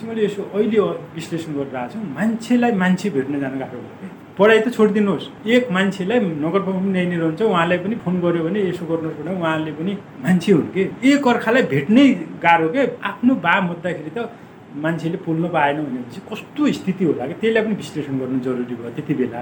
[0.08, 0.80] मैले यसो अहिले
[1.18, 6.62] विश्लेषण गरिरहेको छु। मान्छेलाई मान्छे भेट्न जान गाह्रो भयो। पढाइ त छोडिदिनुहोस्। एक मान्छेलाई नगर
[6.66, 10.70] प्रमुख यहीँनिर हुन्छ उहाँलाई पनि फोन गऱ्यो भने यसो गर्नुहोस् भने उहाँले पनि मान्छे हुन्
[10.74, 10.84] कि?
[11.10, 12.06] एक अर्कालाई भेट्नै
[12.46, 12.82] गाह्रो के?
[13.02, 14.30] आफ्नो बा मुद्दाखेरि त
[14.78, 17.34] मान्छेले पुल्न पाएन भनेपछि कस्तो स्थिति होला कि?
[17.42, 19.42] त्यसलाई पनि विश्लेषण गर्नु जरुरी भयो त्यति बेला।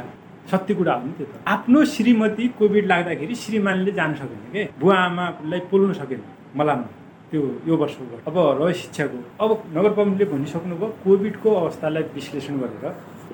[0.52, 4.64] सत्य कुरा हो नि त्यो त। आफ्नो श्रीमती कोभिड लाग्दाखेरि श्रीमानले जान सकेन के?
[4.80, 6.22] बुवा आमालाई पोल्न सकेन
[6.58, 6.90] मलाममा
[7.32, 12.86] त्यो यो वर्षको अब रह्यो शिक्षाको। अब नगर प्रमुखले भनिसक्नुभयो कोभिडको अवस्थालाई विश्लेषण गरेर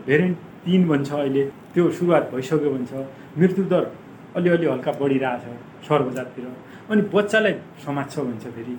[0.07, 1.43] भेरिएन्ट तिन भन्छ अहिले
[1.73, 2.91] त्यो सुरुवात भइसक्यो भन्छ।
[3.37, 3.83] मृत्युदर
[4.35, 5.43] अलिअलि हल्का बढिरहेछ
[5.87, 6.45] सहर बजारतिर
[6.91, 7.53] अनि बच्चालाई
[7.85, 8.75] समात्छ भन्छ फेरि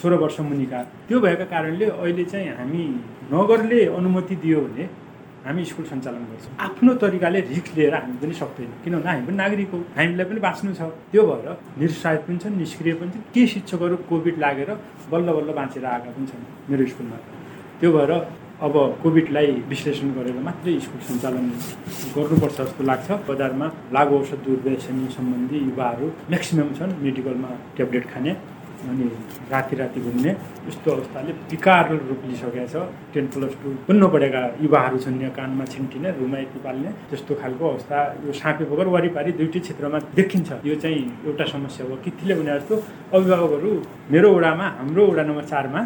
[0.00, 2.84] सोह्र वर्ष मुनिका। त्यो भएका कारणले अहिले चाहिँ हामी
[3.32, 4.84] नगरले अनुमति दियो भने
[5.46, 9.70] हामी स्कुल सञ्चालन गर्छौँ। आफ्नो तरिकाले रिस्क लिएर हामी पनि सक्दैनौँ। किनभने हामी पनि नागरिक
[9.70, 10.82] हो। हामीलाई पनि बाँच्नु छ।
[11.12, 14.70] त्यो भएर निरुत्साहित पनि छन् निष्क्रिय पनि छन्। के शिक्षकहरू कोभिड लागेर
[15.10, 17.16] बल्ल बल्ल बाँचेर आएका पनि छन् मेरो स्कुलमा।
[17.80, 18.12] त्यो भएर
[18.56, 21.46] अब कोभिडलाई विश्लेषण गरेर मात्रै स्कुल सञ्चालन
[22.16, 28.32] गर्नुपर्छ जस्तो लाग्छ। बजारमा लागु औषध दुर्व्यसनी सम्बन्धी युवाहरू म्याक्सिमम् छन् मेडिकलमा ट्याब्लेट खाने।
[28.88, 29.04] अनि
[29.50, 30.30] राति राति घुम्ने।
[30.68, 32.76] यस्तो अवस्थाले विकार रूप लिइसकेको छ।
[33.12, 37.96] टेन प्लस टू पनि नपढेका युवाहरू छन् यहाँ कानमा छिन्टिने रुमा पाल्ने त्यस्तो खालको अवस्था।
[38.26, 42.74] यो साँपे बगर वरिपरि दुइटै क्षेत्रमा देखिन्छ। यो चाहिँ एउटा समस्या हो। किथिले भने जस्तो
[43.16, 43.70] अभिभावकहरू
[44.12, 45.80] मेरो वडामा हाम्रो वडा नम्बर चारमा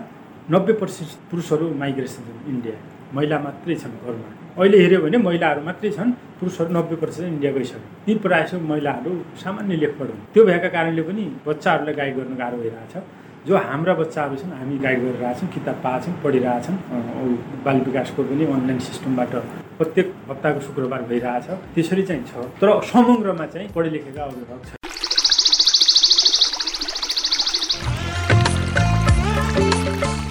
[0.51, 2.77] नब्बे प्रतिशत पुरुषहरू माइग्रेसन छन् इन्डिया।
[3.15, 4.29] महिला मात्रै छन् घरमा।
[4.59, 9.11] अहिले हेऱ्यो भने महिलाहरू मात्रै छन् पुरुषहरू नब्बे प्रतिशत इन्डिया गइसक्यो। ती प्रायः महिलाहरू
[9.43, 12.95] सामान्य लेखपढ हुन्। त्यो भएका कारणले पनि बच्चाहरूलाई गाइड गर्नु गाह्रो भइरहेछ।
[13.47, 16.77] जो हाम्रा बच्चाहरू छन् हामी गाइड गरिरहेछौँ किताब पाएछौँ पढिरहेछौँ
[17.65, 19.33] बाल विकासको पनि अनलाइन सिस्टमबाट
[19.79, 24.71] प्रत्येक हप्ताको शुक्रबार भइरहेछ। त्यसरी चाहिँ छ। तर समग्रमा चाहिँ पढे लेखेका अभिभावक छ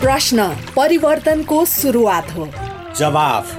[0.02, 0.44] प्रश्न
[0.76, 2.48] परिवर्तनको सुरुवात हो।
[2.98, 3.59] जवाफ।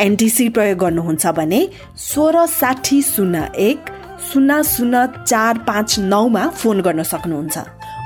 [0.00, 1.60] एनटिसी प्रयोग गर्नुहुन्छ भने
[1.98, 3.90] सोह्र साठी शून्य एक
[4.32, 7.58] शून्य शून्य चार पाँच नौमा फोन गर्न सक्नुहुन्छ।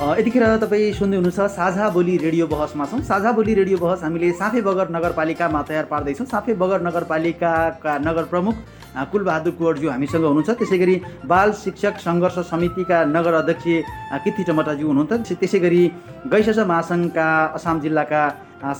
[0.00, 4.60] यतिखेर तपाईँ सुन्दै हुनुहुन्छ साझा बोली रेडियो बहसमा छौँ। साझा बोली रेडियो बहस हामीले साफे
[4.64, 8.54] बगर नगरपालिकामा तयार पार्दैछौँ। साफे बगर नगरपालिकाका नगर प्रमुख
[8.96, 10.96] कुलबहादुर कुवरज्यू हामीसँग हुनुहुन्छ। त्यसै गरी
[11.28, 15.82] बाल शिक्षक सङ्घर्ष समितिका नगर अध्यक्ष किर्ति टमटाज्यू हुनुहुन्छ। त्यसै गरी
[16.32, 17.28] गैसस महासङ्घका
[17.60, 18.22] असाम जिल्लाका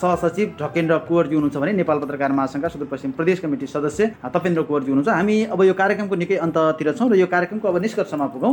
[0.01, 5.13] सहसचिव ढकेन्द्र कुवरजी हुनुहुन्छ भने नेपाल पत्रकार महासङ्घका सुदूरपश्चिम प्रदेश कमिटी सदस्य तपेन्द्र कुवरजी हुनुहुन्छ।
[5.21, 8.53] हामी अब यो कार्यक्रमको निकै अन्ततिर छौँ र यो कार्यक्रमको अब निष्कर्षमा पुगौँ।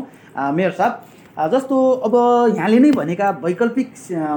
[0.56, 2.14] मेयर साहब जस्तो अब
[2.58, 3.90] यहाँले नै भनेका वैकल्पिक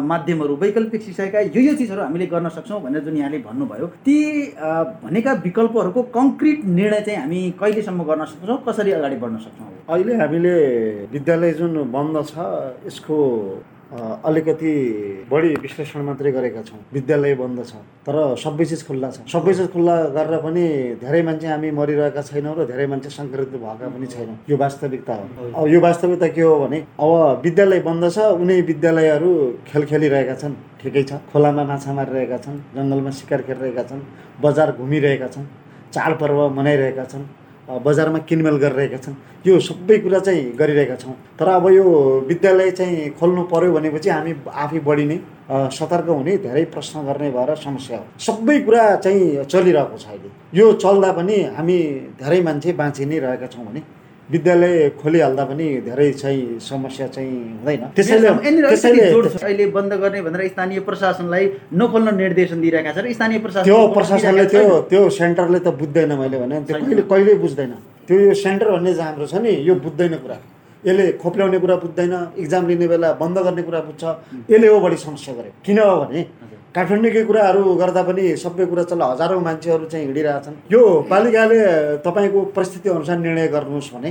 [0.04, 4.16] माध्यमहरू वैकल्पिक शिक्षाका यो यो चिजहरू हामीले गर्न सक्छौँ भनेर जुन यहाँले भन्नुभयो ती
[5.04, 9.68] भनेका विकल्पहरूको कङ्क्रिट निर्णय चाहिँ हामी कहिलेसम्म गर्न सक्छौँ कसरी अगाडि बढ्न सक्छौँ?
[9.88, 10.54] अहिले हामीले
[11.12, 12.36] विद्यालय जुन बन्द छ
[12.86, 13.16] यसको
[13.90, 14.72] अलिकति
[15.30, 17.74] बढी विश्लेषण मात्रै गरेका छौँ। विद्यालय बन्द छ
[18.06, 20.64] तर सबै चिज खुल्ला छ। सबै चिज खुल्ला गरेर पनि
[21.02, 25.24] धेरै मान्छे हामी मरिरहेका छैनौँ र धेरै मान्छे सङ्क्रमित भएका पनि छैनौँ। यो वास्तविकता हो।
[25.58, 29.30] अब यो वास्तविकता के हो भने अब विद्यालय बन्द छ उनी विद्यालयहरू
[29.66, 34.02] खेल खेलिरहेका छन्। ठिकै छ। खोलामा माछा मारिरहेका छन् जङ्गलमा शिकार खेलिरहेका छन्
[34.38, 35.46] बजार घुमिरहेका छन्
[35.90, 37.24] चाडपर्व मनाइरहेका छन्।
[37.78, 39.14] बजारमा किनमेल गरिरहेका छन्।
[39.46, 41.84] यो सबै कुरा चाहिँ गरिरहेका छौँ। तर अब यो
[42.28, 45.18] विद्यालय चाहिँ खोल्नु पर्यो भनेपछि हामी आफै बढी नै
[45.50, 50.72] सतर्क हुने धेरै प्रश्न गर्ने भएर समस्या हो। सबै कुरा चाहिँ चलिरहेको छ अहिले। यो
[50.82, 51.78] चल्दा पनि हामी
[52.20, 53.82] धेरै मान्छे बाँचि नै रहेका छौँ भने।
[54.30, 58.28] विद्यालय खोलिहाल्दा पनि धेरै चाहिँ समस्या चाहिँ हुँदैन। त्यसैले
[58.70, 59.02] त्यसैले।
[59.42, 64.44] अहिले बन्द गर्ने भनेर स्थानीय प्रशासनलाई नखोल्न निर्देशन दिइरहेका छ र स्थानीय प्रशासन त्यो प्रशासनले
[64.54, 67.72] त्यो त्यो सेन्टरले त बुझ्दैन मैले भने। त्यो कहिले कहिल्यै बुझ्दैन।
[68.06, 70.36] त्यो यो सेन्टर भन्ने हाम्रो छ नि यो बुझ्दैन कुरा।
[70.86, 74.02] यसले खोप्ल्याउने कुरा बुझ्दैन इक्जाम लिने बेला बन्द गर्ने कुरा बुझ्छ।
[74.50, 76.20] यसले हो बढी समस्या गरे। किन हो भने
[76.74, 81.58] काठमाडौँकै कुराहरू गर्दा पनि सबै कुरा चल्ला हजारौँ मान्छेहरू चाहिँ हिँडिरहेछन् यो पालिकाले
[82.06, 84.10] तपाईँको परिस्थिति अनुसार निर्णय गर्नुहोस् भने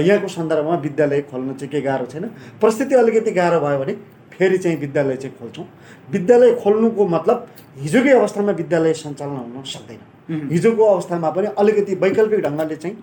[0.00, 2.24] यहाँको सन्दर्भमा विद्यालय खोल्नु चाहिँ के गाह्रो छैन।
[2.62, 3.94] परिस्थिति अलिकति गाह्रो भयो भने
[4.32, 5.66] फेरि चाहिँ विद्यालय चाहिँ खोल्छौँ।
[6.10, 7.46] विद्यालय खोल्नुको मतलब
[7.84, 12.96] हिजोकै अवस्थामा विद्यालय सञ्चालन हुन सक्दैन। हिजोको अवस्थामा पनि अलिकति वैकल्पिक ढङ्गले चाहिँ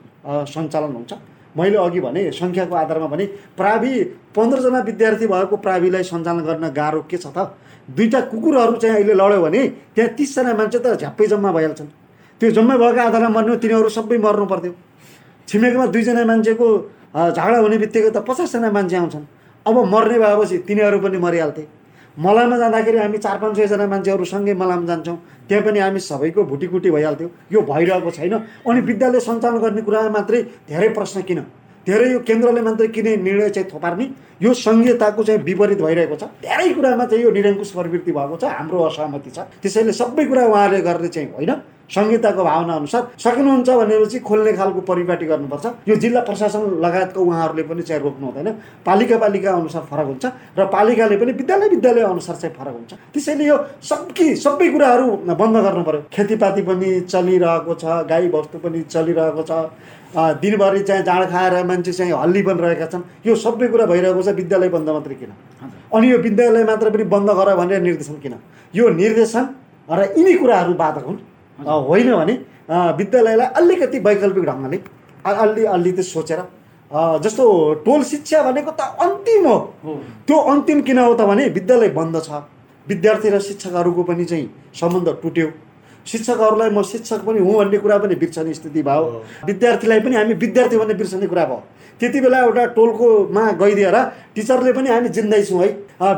[0.53, 1.13] सञ्चालन हुन्छ।
[1.57, 3.25] मैले अघि भने सङ्ख्याको आधारमा भने
[3.57, 3.91] प्रावि
[4.35, 7.57] पन्ध्रजना विद्यार्थी भएको प्राविलाई सञ्चालन गर्न गाह्रो के छ त?
[7.89, 9.61] दुईवटा कुकुरहरू चाहिँ अहिले लड्यो भने
[9.95, 11.89] त्यहाँ तिसजना मान्छे त झ्याप्पै जम्मा भइहाल्छन्।
[12.41, 14.73] त्यो जम्मा भएको आधारमा मर्नु तिनीहरू सबै मर्नु पर्थ्यो।
[15.47, 16.67] छिमेकमा दुईजना मान्छेको
[17.15, 19.25] झगडा हुने बित्तिकै त पचासजना मान्छे आउँछन्।
[19.65, 21.63] अब मर्ने भएपछि तिनीहरू पनि मरिहाल्थे।
[22.17, 26.89] मलाममा जाँदाखेरि हामी चार पाँच सयजना मान्छेहरू सँगै मलाम जान्छौँ। त्यहाँ पनि हामी सबैको भुटीकुटी
[26.91, 28.33] भइहाल्थ्यो। यो भइरहेको छैन।
[28.65, 31.39] अनि विद्यालय सञ्चालन गर्ने कुरामा मात्रै धेरै प्रश्न किन?
[31.87, 34.05] धेरै यो केन्द्रले मात्रै किन निर्णय चाहिँ थोपार्ने
[34.43, 38.77] यो सङ्घीयताको चाहिँ विपरीत भइरहेको छ। धेरै कुरामा चाहिँ यो निरङ्कुश प्रवृत्ति भएको छ हाम्रो
[38.91, 41.53] असहमति छ। त्यसैले सबै कुरा उहाँहरूले गर्ने चाहिँ होइन।
[41.87, 47.81] संहिताको भावना अनुसार सक्नुहुन्छ भनेपछि खोल्ने खालको परिपाटी गर्नुपर्छ। यो जिल्ला प्रशासन लगायतको उहाँहरूले पनि
[47.87, 48.49] चाहिँ रोक्नु हुँदैन।
[48.83, 50.25] पालिका पालिका अनुसार फरक हुन्छ
[50.59, 55.55] र पालिकाले पनि विद्यालय विद्यालय अनुसार चाहिँ फरक हुन्छ। त्यसैले यो सबकी सबै कुराहरू बन्द
[55.63, 59.51] गर्नु पर्यो। खेतीपाती पनि चलिरहेको छ गाई बस्तु पनि चलिरहेको छ।
[60.15, 64.29] दिनभरि चाहिँ जाँड खाएर मान्छे चाहिँ हल्ली पनि रहेका छन्। यो सबै कुरा भइरहेको छ
[64.35, 65.31] विद्यालय बन्द मात्रै किन?
[65.93, 68.33] अनि यो विद्यालय मात्र पनि बन्द गर भनेर निर्देशन किन?
[68.73, 69.43] यो निर्देशन
[69.89, 71.19] र यिनी कुराहरू बाधक हुन्।
[71.59, 72.33] होइन भने
[72.97, 74.79] विद्यालयलाई अलिकति वैकल्पिक ढङ्गले
[75.25, 76.41] अलि अलि त सोचेर
[77.23, 77.43] जस्तो
[77.85, 79.57] टोल शिक्षा भनेको त अन्तिम हो।
[80.27, 82.29] त्यो अन्तिम किन हो त भने विद्यालय बन्द छ।
[82.87, 85.47] विद्यार्थी र शिक्षकहरूको पनि चाहिँ सम्बन्ध टुट्यो।
[86.07, 90.77] शिक्षकहरूलाई म शिक्षक पनि हुँ भन्ने कुरा पनि बिर्सने स्थिति भयो। विद्यार्थीलाई पनि हामी विद्यार्थी
[90.77, 91.63] भन्ने बिर्सने कुरा भयो।
[91.99, 93.95] त्यति बेला एउटा टोलकोमा गइदिएर
[94.35, 95.69] टिचरले पनि हामी जिन्दै छौँ है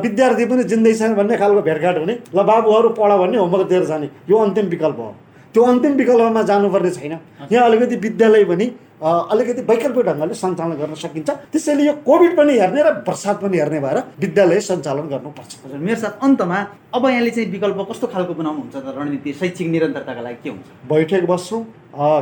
[0.03, 4.09] विद्यार्थी पनि जिन्दै छन् भन्ने खालको भेटघाट हुने। ल बाबुहरू पढ भन्ने होमवर्क दिएर जाने।
[4.29, 5.13] यो अन्तिम विकल्प हो।
[5.55, 7.13] त्यो अन्तिम विकल्पमा जानुपर्ने छैन।
[7.51, 8.65] यहाँ अलिकति विद्यालय पनि
[8.99, 13.79] अलिकति वैकल्पिक ढङ्गले सञ्चालन गर्न सकिन्छ। त्यसैले यो कोभिड पनि हेर्ने र वर्षात पनि हेर्ने
[13.79, 16.57] भएर विद्यालय सञ्चालन गर्नुपर्छ। हजुर मेरो साथ अन्तमा
[16.95, 18.87] अब यहाँले चाहिँ विकल्प कस्तो खालको बनाउनुहुन्छ त?
[18.99, 20.67] रणनीति शैक्षिक निरन्तरताका लागि के हुन्छ?
[20.91, 21.61] बैठक बस्छौँ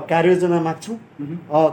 [0.05, 0.97] कार्ययोजना माग्छौँ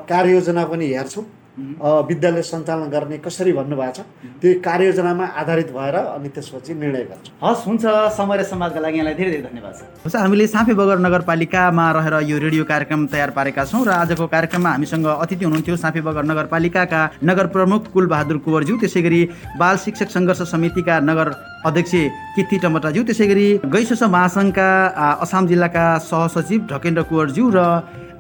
[0.09, 1.25] कार्ययोजना पनि हेर्छौँ।
[1.59, 4.01] विद्यालय सञ्चालन गर्ने कसरी भन्नुभएको छ?
[4.43, 7.85] त्यो कार्ययोजनामा आधारित भएर अनि त्यसपछि निर्णय गर्छौँ। हस् हुन्छ।
[8.19, 12.15] समय र समाजका लागि यहाँलाई धेरै धेरै धन्यवाद छ हुन्छ हामीले साँफे बगर नगरपालिकामा रहेर
[12.31, 17.01] यो रेडियो कार्यक्रम तयार पारेका छौँ र आजको कार्यक्रममा हामीसँग अतिथि हुनुहुन्थ्यो साँफे बगर नगरपालिकाका
[17.23, 19.21] नगर प्रमुख कुलबहादुर कुँवरज्यू त्यसै गरी
[19.59, 21.29] बाल शिक्षक सङ्घर्ष समितिका नगर
[21.65, 21.95] अध्यक्ष
[22.37, 27.59] किर्ति टमटाज्यू त्यसै गरी गैसोस महासङ्घका आ, असाम जिल्लाका सहसचिव ढकेन्द्र कुँवरज्यू र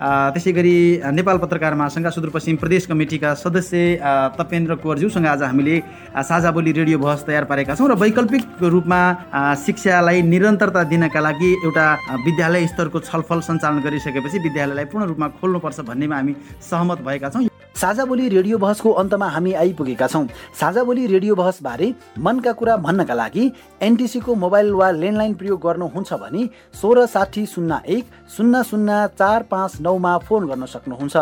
[0.00, 0.76] त्यसै गरी
[1.14, 3.78] नेपाल पत्रकार महासङ्घका सुदूरपश्चिम प्रदेश कमिटीका सदस्य
[4.38, 5.76] तपेन्द्र कुँवरज्यूसँग आज हामीले
[6.28, 9.00] साझा बोली रेडियो बहस तयार पारेका छौँ र वैकल्पिक रूपमा
[9.64, 11.86] शिक्षालाई निरन्तरता दिनका लागि एउटा
[12.26, 16.34] विद्यालय स्तरको छलफल सञ्चालन गरिसकेपछि विद्यालयलाई पूर्ण रूपमा खोल्नुपर्छ भन्नेमा हामी
[16.70, 21.94] सहमत भएका छौँ। साझा बोली रेडियो बहसको अन्तमा हामी आइपुगेका छौँ। साझा बोली रेडियो बहसबारे
[22.18, 23.50] मनका कुरा भन्नका लागि
[23.82, 26.48] एनटिसीको मोबाइल वा ल्यान्डलाइन प्रयोग गर्नुहुन्छ भने
[26.80, 28.04] सोह्र साठी शून्य एक
[28.36, 31.16] शून्य शून्य चार पाँच नौमा फोन गर्न सक्नुहुन्छ।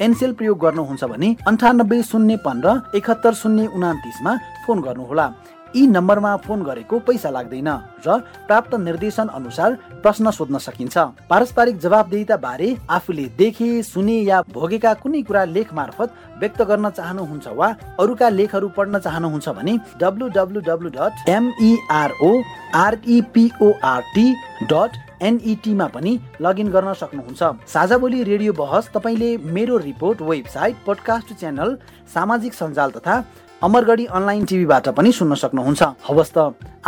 [0.00, 4.36] एनसेल प्रयोग गर्नुहुन्छ भने अन्ठानब्बे शून्य पन्ध्र एकहत्तर शून्य उनातिसमा
[4.66, 5.28] फोन गर्नुहोला।
[5.76, 7.68] यी नम्बरमा फोन गरेको पैसा लाग्दैन
[8.06, 10.96] र प्राप्त निर्देशन अनुसार प्रश्न सोध्न सकिन्छ।
[11.30, 17.46] पारस्परिक जवाबदेहिता बारे आफूले देखे सुने या भोगेका कुनै कुरा लेख मार्फत व्यक्त गर्न चाहनुहुन्छ
[17.58, 17.68] वा
[18.00, 22.32] अरूका लेखहरू पढ्न चाहनुहुन्छ भने W W W dot MERO
[22.76, 24.26] REPORT
[24.64, 24.92] dot
[25.22, 31.76] एनइटीमा पनि लगइन गर्न सक्नुहुन्छ। साझा बोली रेडियो बहस तपाईँले मेरो रिपोर्ट वेबसाइट पोडकास्ट च्यानल
[32.14, 33.14] सामाजिक सञ्जाल तथा
[33.62, 36.38] अमरगढी अनलाइन टिभीबाट पनि सुन्न सक्नुहुन्छ। हवस् त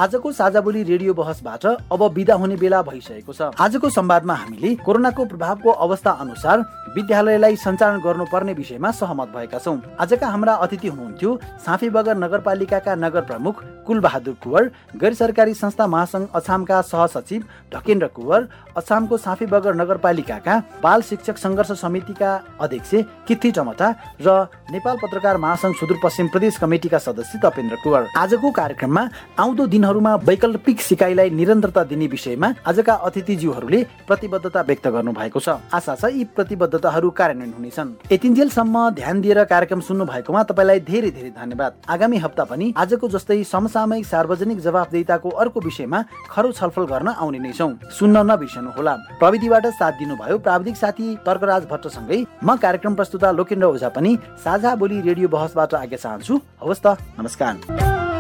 [0.01, 5.25] आजको साझा बोली रेडियो बहसबाट अब बिदा हुने बेला भइसकेको छ। आजको संवादमा हामीले कोरोनाको
[5.27, 6.59] प्रभावको अवस्था अनुसार
[6.97, 13.23] विद्यालयलाई सञ्चालन गर्नुपर्ने विषयमा सहमत भएका छौँ। आजका हाम्रा अतिथि हुनुहुन्थ्यो साफी बगर नगरपालिकाका नगर
[13.29, 17.45] प्रमुख कुलबहादुर कुवर गैर सरकारी संस्था महासङ्घ अछामका सहसचिव
[17.75, 23.89] ढकेन्द्र कुवर अछामको साफी बगर नगरपालिकाका बाल शिक्षक सङ्घर्ष समितिका अध्यक्ष किथी टमटा
[24.23, 30.81] र नेपाल पत्रकार महासङ्घ सुदूरपश्चिम प्रदेश कमिटिका सदस्य तपेन्द्र कुवर। आजको कार्यक्रममा आउँदो दिनहरूमा वैकल्पिक
[30.81, 37.11] सिकाइलाई निरन्तरता दिने विषयमा आजका अतिथिज्यूहरूले प्रतिबद्धता व्यक्त गर्नु भएको छ। आशा छ यी प्रतिबद्धताहरू
[37.11, 42.67] कार्यान्वयन हुनेछन्। यतिन्जेलसम्म ध्यान दिएर कार्यक्रम सुन्नु भएकोमा तपाईँलाई धेरै धेरै धन्यवाद। आगामी हप्ता पनि
[42.79, 45.99] आजको जस्तै समसामयिक सार्वजनिक जवाफदेहिताको अर्को विषयमा
[46.31, 51.67] खरो छलफल गर्न आउने नै छौँ। सुन्न नबिर्सनु होला प्रविधिबाट साथ दिनुभयो प्राविधिक साथी तर्कराज
[51.67, 56.97] भट्टसँगै म कार्यक्रम प्रस्तुता लोकेन्द्र ओझा पनि साझा बोली रेडियो बहसबाट आज्ञा चाहन्छु। हवस् त
[57.19, 58.20] नमस्कार।